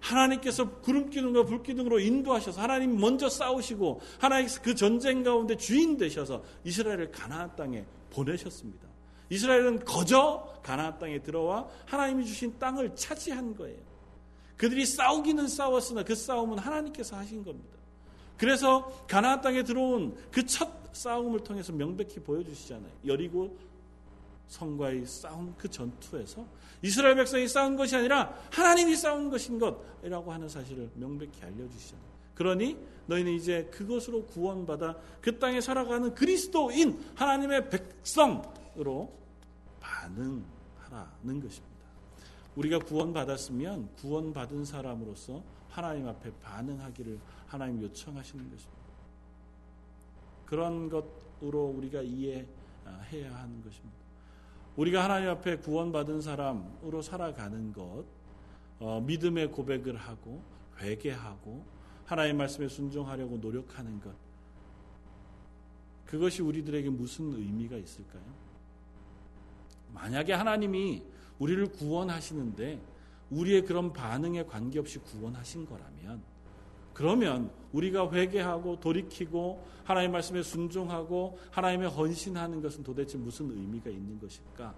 하나님께서 0.00 0.68
구름 0.80 1.10
기둥과 1.10 1.44
불 1.44 1.62
기둥으로 1.62 2.00
인도하셔서 2.00 2.60
하나님 2.60 2.98
먼저 2.98 3.28
싸우시고 3.28 4.00
하나님께서 4.18 4.60
그 4.62 4.74
전쟁 4.74 5.22
가운데 5.22 5.56
주인 5.56 5.96
되셔서 5.96 6.42
이스라엘을 6.64 7.12
가나안 7.12 7.54
땅에 7.54 7.84
보내셨습니다. 8.10 8.88
이스라엘은 9.30 9.84
거저 9.84 10.60
가나안 10.62 10.98
땅에 10.98 11.22
들어와 11.22 11.68
하나님이 11.86 12.26
주신 12.26 12.58
땅을 12.58 12.96
차지한 12.96 13.56
거예요. 13.56 13.91
그들이 14.62 14.86
싸우기는 14.86 15.48
싸웠으나 15.48 16.04
그 16.04 16.14
싸움은 16.14 16.56
하나님께서 16.56 17.16
하신 17.16 17.42
겁니다. 17.42 17.76
그래서 18.38 19.04
가나안 19.08 19.40
땅에 19.40 19.64
들어온 19.64 20.16
그 20.30 20.46
첫 20.46 20.70
싸움을 20.92 21.40
통해서 21.40 21.72
명백히 21.72 22.20
보여주시잖아요. 22.20 22.92
여리고 23.04 23.58
성과의 24.46 25.04
싸움 25.06 25.52
그 25.58 25.68
전투에서 25.68 26.46
이스라엘 26.80 27.16
백성이 27.16 27.48
싸운 27.48 27.74
것이 27.74 27.96
아니라 27.96 28.38
하나님이 28.52 28.94
싸운 28.94 29.30
것인 29.30 29.58
것이라고 29.58 30.32
하는 30.32 30.48
사실을 30.48 30.88
명백히 30.94 31.42
알려주시잖아요. 31.42 32.06
그러니 32.36 32.76
너희는 33.06 33.32
이제 33.32 33.68
그것으로 33.72 34.26
구원받아 34.26 34.96
그 35.20 35.40
땅에 35.40 35.60
살아가는 35.60 36.14
그리스도인 36.14 37.04
하나님의 37.16 37.68
백성으로 37.68 39.12
반응하라는 39.80 41.40
것입니다. 41.40 41.71
우리가 42.56 42.78
구원받았으면 42.80 43.94
구원받은 43.96 44.64
사람으로서 44.64 45.42
하나님 45.68 46.06
앞에 46.06 46.30
반응하기를 46.42 47.18
하나님 47.46 47.82
요청하시는 47.82 48.44
것입니다. 48.50 48.82
그런 50.44 50.90
것으로 50.90 51.64
우리가 51.76 52.02
이해해야 52.02 52.46
하는 53.34 53.62
것입니다. 53.62 54.02
우리가 54.76 55.04
하나님 55.04 55.30
앞에 55.30 55.56
구원받은 55.58 56.20
사람으로 56.20 57.02
살아가는 57.02 57.72
것, 57.72 58.04
어, 58.78 59.00
믿음의 59.00 59.50
고백을 59.50 59.96
하고 59.96 60.42
회개하고 60.78 61.64
하나님 62.04 62.38
말씀에 62.38 62.68
순종하려고 62.68 63.38
노력하는 63.38 64.00
것, 64.00 64.14
그것이 66.04 66.42
우리들에게 66.42 66.90
무슨 66.90 67.32
의미가 67.32 67.76
있을까요? 67.76 68.22
만약에 69.94 70.34
하나님이 70.34 71.02
우리를 71.42 71.72
구원하시는데 71.72 72.80
우리의 73.30 73.64
그런 73.64 73.92
반응에 73.92 74.44
관계없이 74.44 74.98
구원하신 75.00 75.66
거라면 75.66 76.22
그러면 76.94 77.50
우리가 77.72 78.12
회개하고 78.12 78.78
돌이키고 78.78 79.64
하나님 79.82 80.12
말씀에 80.12 80.42
순종하고 80.42 81.38
하나님의 81.50 81.88
헌신하는 81.88 82.60
것은 82.62 82.84
도대체 82.84 83.18
무슨 83.18 83.50
의미가 83.50 83.90
있는 83.90 84.20
것일까? 84.20 84.74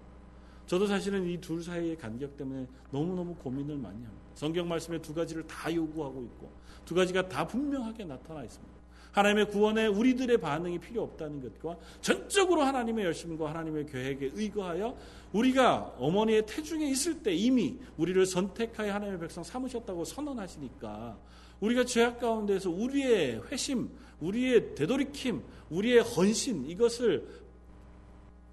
저도 0.65 0.87
사실은 0.87 1.27
이 1.27 1.37
둘 1.39 1.61
사이의 1.61 1.95
간격 1.97 2.35
때문에 2.37 2.65
너무너무 2.89 3.35
고민을 3.35 3.77
많이 3.77 4.03
합니다. 4.03 4.25
성경 4.33 4.67
말씀에 4.67 4.99
두 4.99 5.13
가지를 5.13 5.45
다 5.45 5.73
요구하고 5.73 6.23
있고 6.23 6.51
두 6.85 6.95
가지가 6.95 7.29
다 7.29 7.45
분명하게 7.45 8.05
나타나 8.05 8.43
있습니다. 8.43 8.73
하나님의 9.15 9.47
구원에 9.47 9.87
우리들의 9.87 10.37
반응이 10.39 10.79
필요 10.79 11.03
없다는 11.03 11.41
것과 11.41 11.77
전적으로 12.01 12.63
하나님의 12.63 13.05
열심과 13.05 13.49
하나님의 13.49 13.85
계획에 13.85 14.31
의거하여 14.33 14.97
우리가 15.31 15.95
어머니의 15.97 16.45
태중에 16.45 16.85
있을 16.89 17.23
때 17.23 17.33
이미 17.33 17.77
우리를 17.97 18.25
선택하여 18.25 18.93
하나님의 18.93 19.21
백성 19.21 19.41
삼으셨다고 19.41 20.03
선언하시니까 20.03 21.17
우리가 21.61 21.85
죄악 21.85 22.19
가운데서 22.19 22.69
우리의 22.69 23.41
회심, 23.49 23.89
우리의 24.19 24.75
되돌이킴, 24.75 25.41
우리의 25.69 26.01
헌신 26.01 26.69
이것을 26.69 27.25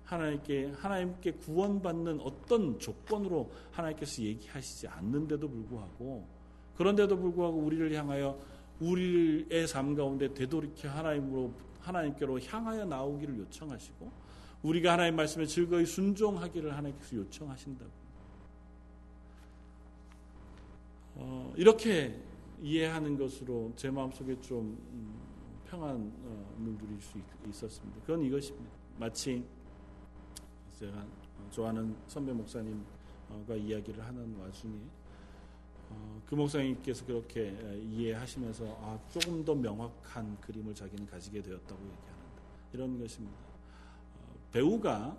하나님께 0.05 0.75
하나님께 0.77 1.33
구원받는 1.33 2.21
어떤 2.21 2.79
조건으로 2.79 3.51
하나님께서 3.73 4.23
얘기하시지 4.23 4.87
않는데도 4.87 5.49
불구하고 5.49 6.25
그런데도 6.77 7.19
불구하고 7.19 7.59
우리를 7.59 7.93
향하여 7.95 8.39
우리의 8.83 9.67
삶 9.69 9.95
가운데 9.95 10.33
되돌이켜 10.35 10.89
하나님으로 10.89 11.53
하나님께로 11.81 12.41
향하여 12.41 12.85
나오기를 12.85 13.39
요청하시고 13.39 14.11
우리가 14.63 14.93
하나님 14.93 15.17
말씀에 15.17 15.47
즐거이 15.47 15.87
순종하기를 15.87 16.77
하나님께서 16.77 17.17
요청하신다고. 17.17 17.91
어, 21.15 21.53
이렇게 21.57 22.19
이해하는 22.61 23.19
것으로 23.19 23.73
제 23.77 23.91
마음속에 23.91 24.41
좀 24.41 24.79
음, 24.93 25.21
평안을 25.67 26.11
누릴 26.59 27.01
수 27.01 27.19
있었습니다. 27.49 28.01
그건 28.03 28.23
이것입니다. 28.23 28.71
마치 28.99 29.45
제가 30.79 31.05
좋아하는 31.51 31.97
선배 32.07 32.33
목사님과 32.33 33.57
이야기를 33.57 34.05
하는 34.05 34.37
와중에 34.37 34.75
어, 35.93 36.23
그 36.27 36.35
목사님께서 36.35 37.05
그렇게 37.07 37.55
이해하시면서 37.91 38.65
아, 38.81 38.99
조금 39.11 39.45
더 39.45 39.55
명확한 39.55 40.41
그림을 40.41 40.75
자기는 40.75 41.07
가지게 41.07 41.43
되었다고 41.43 41.81
얘기하는다. 41.81 42.43
이런 42.73 42.99
것입니다. 42.99 43.37
어, 43.37 44.35
배우가 44.51 45.17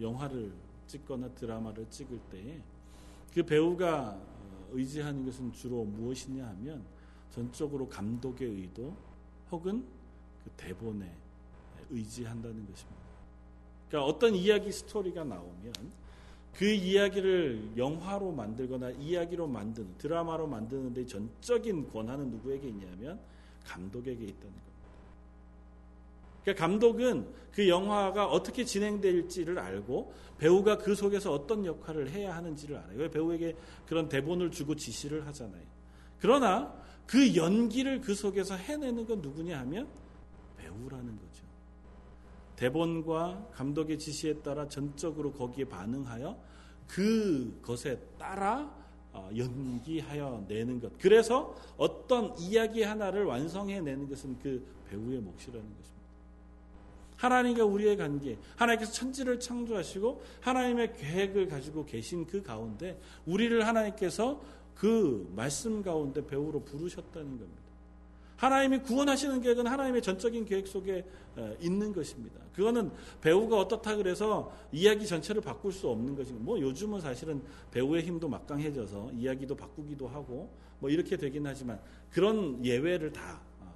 영화를 0.00 0.52
찍거나 0.86 1.28
드라마를 1.30 1.88
찍을 1.90 2.18
때에 2.30 2.60
그 3.32 3.44
배우가 3.44 4.18
의지하는 4.72 5.24
것은 5.24 5.52
주로 5.52 5.84
무엇이냐 5.84 6.46
하면 6.48 6.84
전적으로 7.30 7.88
감독의 7.88 8.48
의도 8.48 8.96
혹은 9.50 9.84
그 10.42 10.50
대본에 10.56 11.12
의지한다는 11.90 12.66
것입니다. 12.66 13.00
그러니까 13.88 14.08
어떤 14.08 14.34
이야기 14.34 14.72
스토리가 14.72 15.24
나오면 15.24 15.72
그 16.54 16.64
이야기를 16.64 17.72
영화로 17.76 18.32
만들거나 18.32 18.90
이야기로 18.90 19.46
만드는 19.46 19.96
드라마로 19.98 20.46
만드는데 20.46 21.06
전적인 21.06 21.88
권한은 21.90 22.30
누구에게 22.30 22.68
있냐면 22.68 23.18
감독에게 23.64 24.24
있다는 24.24 24.40
겁니다. 24.40 24.70
그러니까 26.42 26.66
감독은 26.66 27.26
그 27.52 27.68
영화가 27.68 28.26
어떻게 28.26 28.64
진행될지를 28.64 29.58
알고 29.58 30.12
배우가 30.38 30.78
그 30.78 30.94
속에서 30.94 31.32
어떤 31.32 31.64
역할을 31.64 32.10
해야 32.10 32.34
하는지를 32.34 32.76
알아요. 32.76 33.10
배우에게 33.10 33.56
그런 33.86 34.08
대본을 34.08 34.50
주고 34.50 34.74
지시를 34.74 35.26
하잖아요. 35.26 35.62
그러나 36.18 36.74
그 37.06 37.34
연기를 37.34 38.00
그 38.00 38.14
속에서 38.14 38.54
해내는 38.54 39.06
건 39.06 39.20
누구냐 39.20 39.58
하면 39.60 39.88
배우라는 40.56 41.16
거죠. 41.18 41.49
대본과 42.60 43.52
감독의 43.54 43.98
지시에 43.98 44.34
따라 44.42 44.68
전적으로 44.68 45.32
거기에 45.32 45.64
반응하여 45.64 46.38
그것에 46.86 47.98
따라 48.18 48.70
어, 49.12 49.30
연기하여 49.34 50.44
내는 50.46 50.78
것. 50.78 50.92
그래서 50.98 51.56
어떤 51.78 52.36
이야기 52.38 52.82
하나를 52.82 53.24
완성해 53.24 53.80
내는 53.80 54.08
것은 54.08 54.38
그 54.40 54.62
배우의 54.88 55.20
몫이라는 55.20 55.62
것입니다. 55.62 56.00
하나님과 57.16 57.64
우리의 57.64 57.96
관계, 57.96 58.38
하나님께서 58.56 58.92
천지를 58.92 59.40
창조하시고 59.40 60.22
하나님의 60.40 60.96
계획을 60.96 61.48
가지고 61.48 61.86
계신 61.86 62.26
그 62.26 62.42
가운데 62.42 63.00
우리를 63.24 63.66
하나님께서 63.66 64.40
그 64.74 65.30
말씀 65.34 65.82
가운데 65.82 66.24
배우로 66.24 66.62
부르셨다는 66.64 67.38
겁니다. 67.38 67.59
하나님이 68.40 68.78
구원하시는 68.78 69.42
계획은 69.42 69.66
하나님의 69.66 70.00
전적인 70.00 70.46
계획 70.46 70.66
속에 70.66 71.04
어, 71.36 71.54
있는 71.60 71.92
것입니다. 71.92 72.40
그거는 72.54 72.90
배우가 73.20 73.58
어떻다 73.58 73.96
그래서 73.96 74.50
이야기 74.72 75.06
전체를 75.06 75.42
바꿀 75.42 75.72
수 75.72 75.88
없는 75.88 76.16
것입니다. 76.16 76.42
뭐 76.42 76.58
요즘은 76.58 77.02
사실은 77.02 77.42
배우의 77.70 78.02
힘도 78.02 78.28
막강해져서 78.28 79.10
이야기도 79.12 79.54
바꾸기도 79.54 80.08
하고 80.08 80.50
뭐 80.78 80.88
이렇게 80.88 81.18
되긴 81.18 81.46
하지만 81.46 81.78
그런 82.10 82.64
예외를 82.64 83.12
다 83.12 83.42
어, 83.60 83.74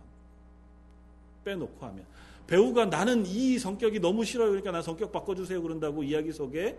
빼놓고 1.44 1.84
하면 1.84 2.06
배우가 2.46 2.86
나는 2.86 3.26
이 3.26 3.58
성격이 3.58 4.00
너무 4.00 4.24
싫어요. 4.24 4.48
그러니까 4.48 4.72
나 4.72 4.80
성격 4.80 5.12
바꿔주세요. 5.12 5.60
그런다고 5.60 6.02
이야기 6.02 6.32
속에 6.32 6.78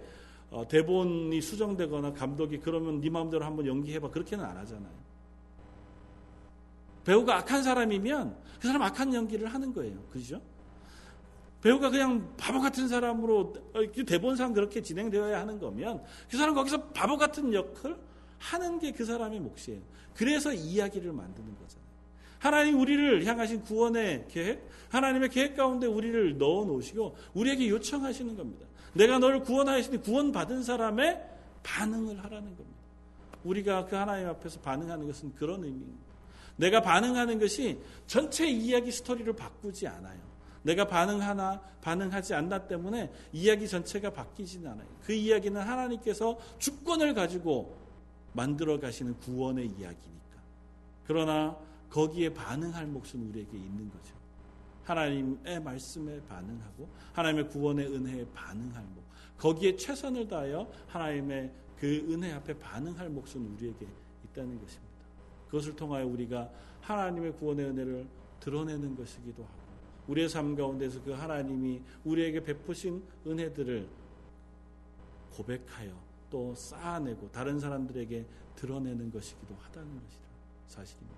어, 0.49 0.67
대본이 0.67 1.39
수정되거나 1.39 2.13
감독이 2.13 2.57
그러면 2.57 2.99
네 2.99 3.11
마음대로 3.11 3.45
한번 3.45 3.67
연기해봐. 3.67 4.09
그렇게는 4.09 4.43
안 4.43 4.57
하잖아요. 4.57 5.14
배우가 7.05 7.37
악한 7.37 7.63
사람이면 7.63 8.35
그 8.59 8.67
사람 8.67 8.81
악한 8.81 9.13
연기를 9.13 9.53
하는 9.53 9.73
거예요. 9.73 9.97
그죠? 10.11 10.41
배우가 11.61 11.89
그냥 11.89 12.35
바보 12.37 12.59
같은 12.59 12.87
사람으로 12.87 13.53
대본상 14.05 14.53
그렇게 14.53 14.81
진행되어야 14.81 15.39
하는 15.39 15.59
거면 15.59 16.03
그 16.29 16.37
사람 16.37 16.53
거기서 16.53 16.89
바보 16.89 17.17
같은 17.17 17.53
역을 17.53 17.95
하는 18.37 18.79
게 18.79 18.91
그 18.91 19.05
사람의 19.05 19.39
몫이에요. 19.39 19.81
그래서 20.15 20.53
이야기를 20.53 21.11
만드는 21.11 21.55
거잖아요. 21.57 21.85
하나님 22.39 22.79
우리를 22.79 23.25
향하신 23.25 23.63
구원의 23.63 24.25
계획, 24.29 24.69
하나님의 24.89 25.29
계획 25.29 25.55
가운데 25.55 25.87
우리를 25.87 26.37
넣어 26.37 26.65
놓으시고 26.65 27.15
우리에게 27.33 27.69
요청하시는 27.69 28.35
겁니다. 28.35 28.67
내가 28.93 29.19
너를 29.19 29.41
구원하시니 29.41 30.01
구원받은 30.01 30.63
사람의 30.63 31.21
반응을 31.63 32.23
하라는 32.23 32.55
겁니다. 32.55 32.79
우리가 33.43 33.85
그 33.85 33.95
하나님 33.95 34.27
앞에서 34.27 34.59
반응하는 34.59 35.07
것은 35.07 35.33
그런 35.35 35.63
의미입니다. 35.63 36.04
내가 36.57 36.81
반응하는 36.81 37.39
것이 37.39 37.79
전체 38.07 38.47
이야기 38.47 38.91
스토리를 38.91 39.31
바꾸지 39.33 39.87
않아요. 39.87 40.19
내가 40.63 40.87
반응하나 40.87 41.61
반응하지 41.81 42.33
않나 42.33 42.67
때문에 42.67 43.11
이야기 43.31 43.67
전체가 43.67 44.09
바뀌지는 44.11 44.71
않아요. 44.71 44.87
그 45.03 45.13
이야기는 45.13 45.61
하나님께서 45.61 46.39
주권을 46.57 47.13
가지고 47.13 47.77
만들어 48.33 48.79
가시는 48.79 49.19
구원의 49.19 49.67
이야기니까. 49.67 50.41
그러나 51.05 51.55
거기에 51.89 52.33
반응할 52.33 52.87
몫은 52.87 53.29
우리에게 53.29 53.55
있는 53.55 53.89
거죠. 53.89 54.15
하나님의 54.83 55.61
말씀에 55.61 56.19
반응하고 56.27 56.89
하나님의 57.13 57.49
구원의 57.49 57.87
은혜에 57.87 58.25
반응할 58.33 58.83
몫. 58.83 59.03
거기에 59.37 59.75
최선을 59.75 60.27
다하여 60.27 60.67
하나님의 60.87 61.51
그 61.79 62.07
은혜 62.09 62.31
앞에 62.33 62.57
반응할 62.57 63.09
몫은 63.09 63.55
우리에게 63.55 63.85
있다는 64.25 64.59
것입니다. 64.59 64.84
그것을 65.55 65.73
통하여 65.75 66.05
우리가 66.05 66.49
하나님의 66.81 67.33
구원의 67.37 67.67
은혜를 67.67 68.05
드러내는 68.41 68.95
것이기도 68.97 69.43
하고 69.43 69.53
우리의 70.07 70.27
삶 70.27 70.53
가운데서 70.53 71.01
그 71.01 71.11
하나님이 71.11 71.81
우리에게 72.03 72.43
베푸신 72.43 73.01
은혜들을 73.25 73.87
고백하여 75.31 75.97
또 76.29 76.53
쌓아내고 76.53 77.31
다른 77.31 77.57
사람들에게 77.57 78.25
드러내는 78.55 79.11
것이기도 79.11 79.55
하다는 79.55 79.93
것이라 79.93 80.25
사실입니다. 80.67 81.15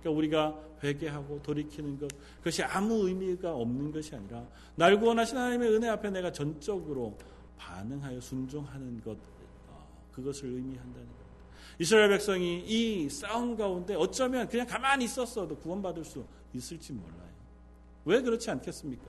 그러니까 0.00 0.18
우리가 0.18 0.60
회개하고 0.82 1.42
돌이키는 1.42 1.98
것 1.98 2.08
그것이 2.38 2.62
아무 2.62 3.06
의미가 3.06 3.54
없는 3.54 3.92
것이 3.92 4.14
아니라 4.14 4.46
날 4.76 4.98
구원하신 4.98 5.36
하나님의 5.36 5.70
은혜 5.70 5.88
앞에 5.88 6.10
내가 6.10 6.32
전적으로 6.32 7.18
반응하여 7.58 8.18
순종하는 8.20 9.02
것 9.02 9.18
어, 9.68 9.86
그것을 10.12 10.48
의미한다는 10.48 11.06
것. 11.06 11.23
이스라엘 11.78 12.10
백성이 12.10 12.64
이 12.66 13.08
싸움 13.08 13.56
가운데 13.56 13.94
어쩌면 13.94 14.48
그냥 14.48 14.66
가만히 14.66 15.04
있었어도 15.06 15.56
구원받을 15.56 16.04
수 16.04 16.24
있을지 16.52 16.92
몰라요. 16.92 17.34
왜 18.04 18.20
그렇지 18.20 18.50
않겠습니까? 18.50 19.04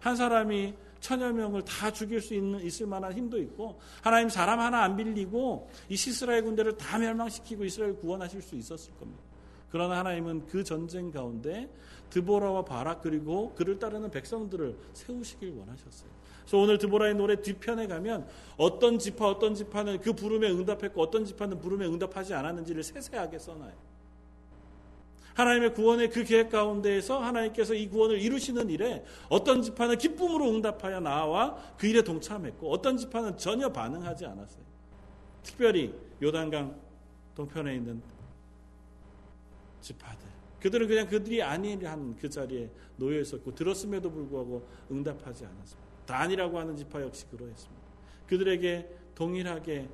한 0.00 0.16
사람이 0.16 0.74
천여 1.00 1.32
명을 1.32 1.64
다 1.64 1.90
죽일 1.92 2.20
수 2.20 2.34
있는 2.34 2.60
있을 2.64 2.86
만한 2.86 3.12
힘도 3.12 3.38
있고 3.38 3.78
하나님 4.02 4.28
사람 4.28 4.58
하나 4.60 4.82
안 4.82 4.96
빌리고 4.96 5.70
이 5.88 5.96
시스라엘 5.96 6.42
군대를 6.42 6.76
다 6.76 6.98
멸망시키고 6.98 7.64
이스라엘 7.64 7.96
구원하실 7.96 8.42
수 8.42 8.56
있었을 8.56 8.94
겁니다. 8.94 9.22
그러나 9.70 9.98
하나님은 9.98 10.46
그 10.46 10.64
전쟁 10.64 11.10
가운데 11.10 11.68
드보라와 12.10 12.64
바락 12.64 13.02
그리고 13.02 13.52
그를 13.54 13.78
따르는 13.78 14.10
백성들을 14.10 14.76
세우시길 14.94 15.50
원하셨어요. 15.50 16.17
그래서 16.48 16.62
오늘 16.62 16.78
드보라의 16.78 17.14
노래 17.14 17.36
뒤편에 17.42 17.86
가면 17.88 18.26
어떤 18.56 18.98
지파 18.98 19.28
어떤 19.28 19.54
지파는 19.54 20.00
그 20.00 20.14
부름에 20.14 20.50
응답했고 20.50 21.02
어떤 21.02 21.26
지파는 21.26 21.60
부름에 21.60 21.84
응답하지 21.84 22.32
않았는지를 22.32 22.82
세세하게 22.82 23.38
써놔요. 23.38 23.74
하나님의 25.34 25.74
구원의 25.74 26.08
그 26.08 26.24
계획 26.24 26.48
가운데에서 26.48 27.18
하나님께서 27.18 27.74
이 27.74 27.86
구원을 27.86 28.18
이루시는 28.18 28.70
일에 28.70 29.04
어떤 29.28 29.60
지파는 29.60 29.98
기쁨으로 29.98 30.48
응답하여 30.48 31.00
나와 31.00 31.54
그 31.76 31.86
일에 31.86 32.02
동참했고 32.02 32.72
어떤 32.72 32.96
지파는 32.96 33.36
전혀 33.36 33.68
반응하지 33.68 34.24
않았어요. 34.24 34.64
특별히 35.42 35.94
요단강 36.22 36.74
동편에 37.34 37.74
있는 37.74 38.02
지파들. 39.82 40.26
그들은 40.60 40.88
그냥 40.88 41.06
그들이 41.06 41.42
아니한 41.42 42.16
그 42.16 42.30
자리에 42.30 42.70
놓여 42.96 43.20
있었고 43.20 43.54
들었음에도 43.54 44.10
불구하고 44.10 44.66
응답하지 44.90 45.44
않았습니다. 45.44 45.87
단이라고 46.08 46.58
하는 46.58 46.74
지파 46.76 47.02
역시 47.02 47.26
그러했습니다. 47.30 47.82
그들에게 48.26 48.96
동일하게 49.14 49.88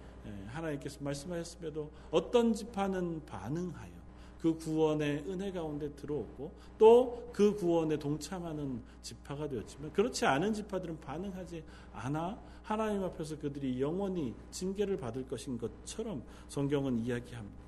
하나님께서 0.47 0.99
말씀하셨음에도 1.03 1.91
어떤 2.11 2.55
지파는 2.55 3.27
반응하여 3.27 3.93
그 4.41 4.57
구원의 4.57 5.25
은혜 5.29 5.51
가운데 5.53 5.95
들어오고 5.95 6.53
또 6.79 7.25
그 7.35 7.53
구원에 7.57 7.99
동참하는 7.99 8.81
지파가 9.03 9.49
되었지만 9.49 9.93
그렇지 9.93 10.25
않은 10.25 10.55
지파들은 10.55 11.01
반응하지 11.01 11.65
않아 11.93 12.39
하나님 12.63 13.03
앞에서 13.03 13.37
그들이 13.39 13.81
영원히 13.81 14.35
징계를 14.53 14.97
받을 14.97 15.27
것인 15.27 15.59
것처럼 15.59 16.23
성경은 16.49 17.01
이야기합니다. 17.01 17.65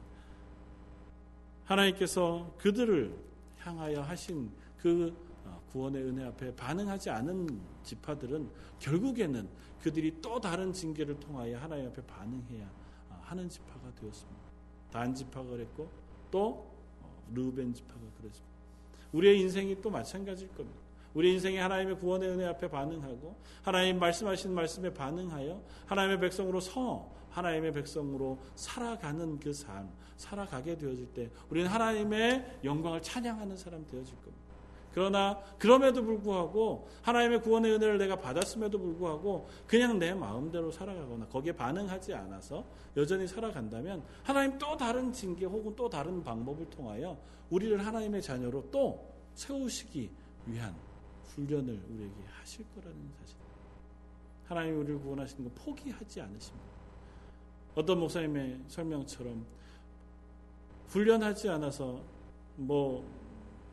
하나님께서 1.65 2.55
그들을 2.59 3.13
향하여 3.59 4.03
하신 4.03 4.53
그 4.79 5.13
구원의 5.73 6.03
은혜 6.03 6.25
앞에 6.25 6.55
반응하지 6.55 7.11
않은 7.11 7.61
지파들은 7.83 8.49
결국에는 8.79 9.49
그들이 9.83 10.21
또 10.21 10.41
다른 10.41 10.73
징계를 10.73 11.19
통하여 11.21 11.59
하나님 11.59 11.87
앞에 11.89 12.03
반응해야 12.07 12.71
하는 13.23 13.49
지파가 13.49 13.93
되었습니다. 14.01 14.41
단 14.91 15.15
지파가 15.15 15.49
그랬고 15.51 15.91
또 16.31 16.71
어, 17.01 17.23
르벤 17.35 17.75
지파가 17.75 18.01
그랬습니다. 18.19 18.57
우리의 19.13 19.41
인생이 19.41 19.81
또 19.81 19.91
마찬가지일 19.91 20.49
겁니다. 20.55 20.81
우리 21.15 21.33
인생이 21.33 21.57
하나님의 21.57 21.99
구원의 21.99 22.29
은혜 22.29 22.45
앞에 22.45 22.69
반응하고 22.69 23.37
하나님 23.63 23.99
말씀하신 23.99 24.53
말씀에 24.53 24.93
반응하여 24.93 25.63
하나님의 25.87 26.21
백성으로 26.21 26.61
서 26.61 27.11
하나님의 27.31 27.73
백성으로 27.73 28.39
살아가는 28.55 29.39
그 29.39 29.53
삶, 29.53 29.91
살아가게 30.17 30.77
되어질 30.77 31.07
때 31.15 31.31
우리는 31.49 31.69
하나님의 31.71 32.61
영광을 32.65 33.01
찬양하는 33.03 33.57
사람 33.57 33.87
되어질 33.87 34.15
겁니다. 34.17 34.46
그러나 34.97 35.39
그럼에도 35.59 36.03
불구하고 36.03 36.89
하나님의 37.03 37.43
구원의 37.43 37.71
은혜를 37.75 37.99
내가 37.99 38.17
받았음에도 38.17 38.79
불구하고 38.79 39.47
그냥 39.67 39.99
내 39.99 40.15
마음대로 40.15 40.73
살아가거나 40.73 41.27
거기에 41.27 41.53
반응하지 41.53 42.15
않아서 42.15 42.65
여전히 42.97 43.29
살아간다면 43.29 44.03
하나님 44.23 44.57
또 44.57 44.75
다른 44.75 45.13
징계 45.13 45.45
혹은 45.45 45.77
또 45.77 45.87
다른 45.91 46.25
방법을 46.25 46.71
통하여 46.71 47.15
우리를 47.51 47.85
하나님의 47.85 48.23
자녀로 48.23 48.71
또 48.71 49.13
세우시기 49.35 50.11
위한 50.47 50.75
훈련을 51.27 51.79
우리에게 51.91 52.15
하실 52.41 52.65
거라는 52.75 52.97
사실. 53.21 53.37
하나님 54.47 54.81
우리를 54.81 54.99
구원하시는 55.01 55.45
거 55.45 55.63
포기하지 55.63 56.23
않으십니다. 56.23 56.67
어떤 57.75 58.01
목사님의 58.01 58.61
설명처럼 58.69 59.45
훈련하지 60.89 61.51
않아서 61.51 62.01
뭐 62.57 63.26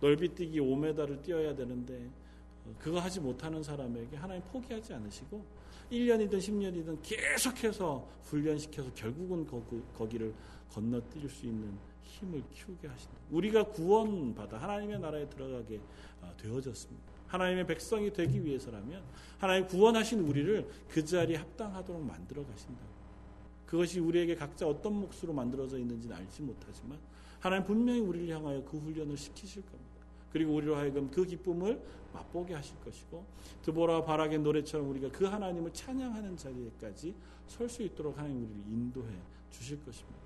넓이뛰기 0.03 0.59
5m를 0.59 1.21
뛰어야 1.23 1.55
되는데 1.55 2.09
그거 2.77 2.99
하지 2.99 3.21
못하는 3.21 3.63
사람에게 3.63 4.17
하나님 4.17 4.43
포기하지 4.51 4.93
않으시고 4.93 5.43
1년이든 5.91 6.37
10년이든 6.39 6.97
계속해서 7.01 8.05
훈련시켜서 8.23 8.91
결국은 8.93 9.47
거기를 9.93 10.33
건너뛸 10.71 11.29
수 11.29 11.45
있는 11.45 11.77
힘을 12.01 12.43
키우게 12.51 12.87
하신다. 12.87 13.15
우리가 13.31 13.63
구원받아 13.63 14.57
하나님의 14.57 14.99
나라에 14.99 15.29
들어가게 15.29 15.79
아, 16.21 16.33
되어졌습니다. 16.37 17.13
하나님의 17.27 17.65
백성이 17.65 18.11
되기 18.11 18.43
위해서라면 18.43 19.03
하나님 19.37 19.67
구원하신 19.67 20.19
우리를 20.19 20.67
그 20.89 21.03
자리에 21.03 21.37
합당하도록 21.37 22.03
만들어 22.03 22.45
가신다. 22.45 22.81
그것이 23.65 23.99
우리에게 23.99 24.35
각자 24.35 24.67
어떤 24.67 24.93
몫으로 24.93 25.33
만들어져 25.33 25.77
있는지는 25.77 26.15
알지 26.15 26.43
못하지만 26.43 26.99
하나님 27.39 27.65
분명히 27.65 27.99
우리를 27.99 28.29
향하여 28.29 28.63
그 28.63 28.77
훈련을 28.77 29.17
시키실 29.17 29.63
겁니다. 29.63 29.92
그리고 30.34 30.55
우리로 30.55 30.75
하여금 30.75 31.09
그 31.11 31.23
기쁨을 31.23 31.79
맛보게 32.11 32.53
하실 32.55 32.75
것이고 32.81 33.23
드보라 33.61 34.03
바락의 34.03 34.39
노래처럼 34.39 34.89
우리가 34.89 35.09
그 35.11 35.25
하나님을 35.25 35.71
찬양하는 35.71 36.36
자리에까지 36.36 37.15
설 37.47 37.69
수 37.69 37.84
있도록 37.84 38.17
하나님 38.17 38.43
우리를 38.43 38.61
인도해 38.67 39.13
주실 39.51 39.84
것입니다. 39.86 40.19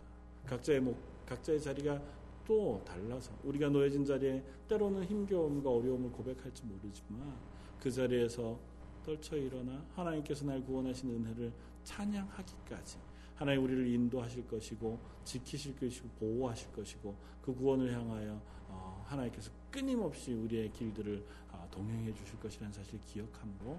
각자의 0.46 0.80
목, 0.80 0.98
각자의 1.26 1.62
자리가 1.62 2.02
또 2.46 2.82
달라서 2.86 3.32
우리가 3.44 3.68
놓여진 3.68 4.06
자리에 4.06 4.42
때로는 4.70 5.04
힘겨움과 5.04 5.70
어려움을 5.70 6.10
고백할지 6.12 6.64
모르지만 6.64 7.36
그 7.82 7.92
자리에서 7.92 8.58
떨쳐 9.04 9.36
일어나 9.36 9.84
하나님께서 9.96 10.46
날 10.46 10.64
구원하신 10.64 11.10
은혜를 11.10 11.52
찬양하기까지 11.84 12.98
하나님 13.36 13.64
우리를 13.64 13.88
인도하실 13.88 14.48
것이고 14.48 14.98
지키실 15.26 15.78
것이고 15.78 16.08
보호하실 16.20 16.72
것이고 16.72 17.16
그 17.42 17.54
구원을 17.54 17.94
향하여 17.94 18.42
어, 18.67 18.67
하나님께서 19.08 19.52
끊임없이 19.72 20.34
우리의 20.34 20.72
길들을 20.72 21.26
어, 21.52 21.68
동행해 21.72 22.14
주실 22.14 22.40
것이라는 22.40 22.72
사실을 22.74 23.00
기억함으로 23.06 23.78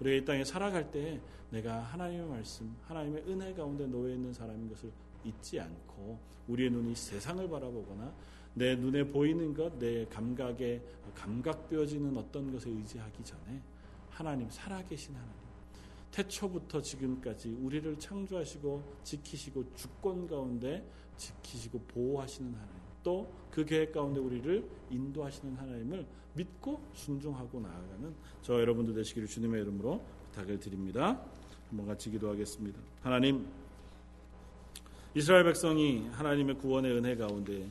우리가 0.00 0.16
이 0.16 0.24
땅에 0.24 0.44
살아갈 0.44 0.90
때 0.90 1.20
내가 1.50 1.80
하나님의 1.80 2.26
말씀, 2.26 2.74
하나님의 2.86 3.24
은혜 3.28 3.52
가운데 3.52 3.86
놓여 3.86 4.14
있는 4.14 4.32
사람인 4.32 4.68
것을 4.68 4.90
잊지 5.24 5.60
않고 5.60 6.18
우리의 6.48 6.70
눈이 6.70 6.94
세상을 6.94 7.48
바라보거나 7.48 8.12
내 8.54 8.74
눈에 8.74 9.04
보이는 9.04 9.54
것, 9.54 9.78
내 9.78 10.04
감각에 10.06 10.82
감각되어지는 11.14 12.16
어떤 12.16 12.52
것에 12.52 12.70
의지하기 12.70 13.22
전에 13.22 13.62
하나님 14.10 14.50
살아계신 14.50 15.14
하나님 15.14 15.34
태초부터 16.10 16.82
지금까지 16.82 17.50
우리를 17.50 17.98
창조하시고 17.98 18.82
지키시고 19.04 19.74
주권 19.74 20.26
가운데 20.26 20.84
지키시고 21.16 21.78
보호하시는 21.80 22.52
하나님 22.52 22.79
또 23.02 23.40
그 23.50 23.64
계획 23.64 23.92
가운데 23.92 24.20
우리를 24.20 24.64
인도하시는 24.90 25.56
하나님을 25.56 26.06
믿고 26.34 26.80
순종하고 26.94 27.60
나아가는 27.60 28.14
저 28.42 28.54
여러분들 28.54 28.94
되시기를 28.94 29.26
주님의 29.26 29.62
이름으로 29.62 30.02
부탁을 30.26 30.60
드립니다. 30.60 31.20
한번 31.68 31.86
같이 31.86 32.10
기도하겠습니다. 32.10 32.80
하나님 33.02 33.46
이스라엘 35.14 35.44
백성이 35.44 36.06
하나님의 36.08 36.56
구원의 36.58 36.92
은혜 36.92 37.16
가운데 37.16 37.68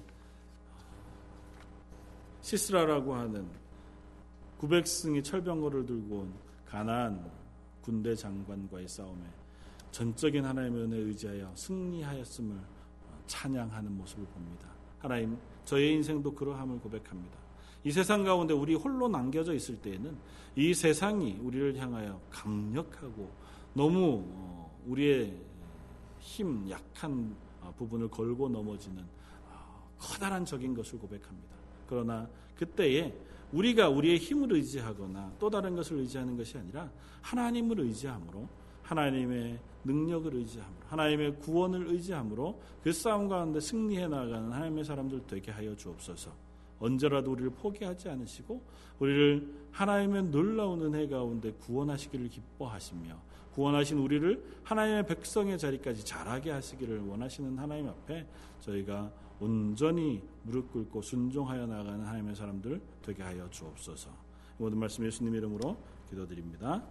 시스라라고 2.41 3.15
하는 3.15 3.47
900승의 4.59 5.23
철병거를 5.23 5.85
들고 5.85 6.15
온 6.19 6.33
가나안 6.65 7.31
군대 7.81 8.13
장관과의 8.13 8.87
싸움에 8.89 9.23
전적인 9.91 10.43
하나님의 10.43 10.83
은혜에 10.83 10.99
의지하여 10.99 11.53
승리하였음을 11.55 12.59
찬양하는 13.27 13.91
모습을 13.97 14.25
봅니다. 14.25 14.78
하나님, 14.99 15.37
저의 15.65 15.93
인생도 15.93 16.33
그러함을 16.33 16.79
고백합니다. 16.79 17.37
이 17.83 17.91
세상 17.91 18.23
가운데 18.23 18.53
우리 18.53 18.75
홀로 18.75 19.07
남겨져 19.07 19.53
있을 19.53 19.77
때에는 19.81 20.17
이 20.55 20.73
세상이 20.73 21.39
우리를 21.41 21.77
향하여 21.77 22.19
강력하고 22.29 23.29
너무 23.73 24.23
어, 24.27 24.81
우리의 24.85 25.33
힘 26.19 26.69
약한 26.69 27.35
어, 27.61 27.73
부분을 27.77 28.09
걸고 28.09 28.49
넘어지는 28.49 29.01
어, 29.47 29.89
커다란 29.97 30.43
적인 30.43 30.75
것을 30.75 30.99
고백합니다. 30.99 31.55
그러나 31.87 32.27
그때에 32.55 33.13
우리가 33.53 33.89
우리의 33.89 34.17
힘을 34.17 34.53
의지하거나 34.53 35.33
또 35.39 35.49
다른 35.49 35.75
것을 35.75 35.97
의지하는 35.97 36.35
것이 36.35 36.57
아니라 36.57 36.91
하나님을 37.21 37.79
의지함으로 37.79 38.47
하나님의 38.89 39.59
능력을 39.85 40.33
의지함으로 40.33 40.75
하나님의 40.87 41.39
구원을 41.39 41.87
의지함으로 41.87 42.59
그 42.83 42.91
싸움 42.91 43.29
가운데 43.29 43.59
승리해 43.59 44.07
나가는 44.07 44.51
하나님의 44.51 44.83
사람들 44.83 45.21
되게 45.27 45.51
하여 45.51 45.75
주옵소서. 45.75 46.31
언제라도 46.79 47.31
우리를 47.31 47.51
포기하지 47.51 48.09
않으시고 48.09 48.61
우리를 48.99 49.47
하나님의 49.71 50.23
놀라운 50.23 50.81
은혜 50.81 51.07
가운데 51.07 51.51
구원하시기를 51.51 52.29
기뻐하시며 52.29 53.15
구원하신 53.53 53.97
우리를 53.97 54.43
하나님의 54.63 55.05
백성의 55.05 55.57
자리까지 55.59 56.05
자라게 56.05 56.51
하시기를 56.51 57.01
원하시는 57.07 57.57
하나님 57.57 57.89
앞에 57.89 58.25
저희가 58.61 59.11
온전히 59.39 60.21
무릎 60.43 60.71
꿇고 60.71 61.01
순종하여 61.01 61.67
나가는 61.67 62.03
하나님의 62.05 62.35
사람들 62.35 62.81
되게 63.01 63.21
하여 63.23 63.49
주옵소서. 63.49 64.09
모든 64.57 64.77
말씀 64.77 65.05
예수님 65.05 65.35
이름으로 65.35 65.77
기도드립니다. 66.09 66.83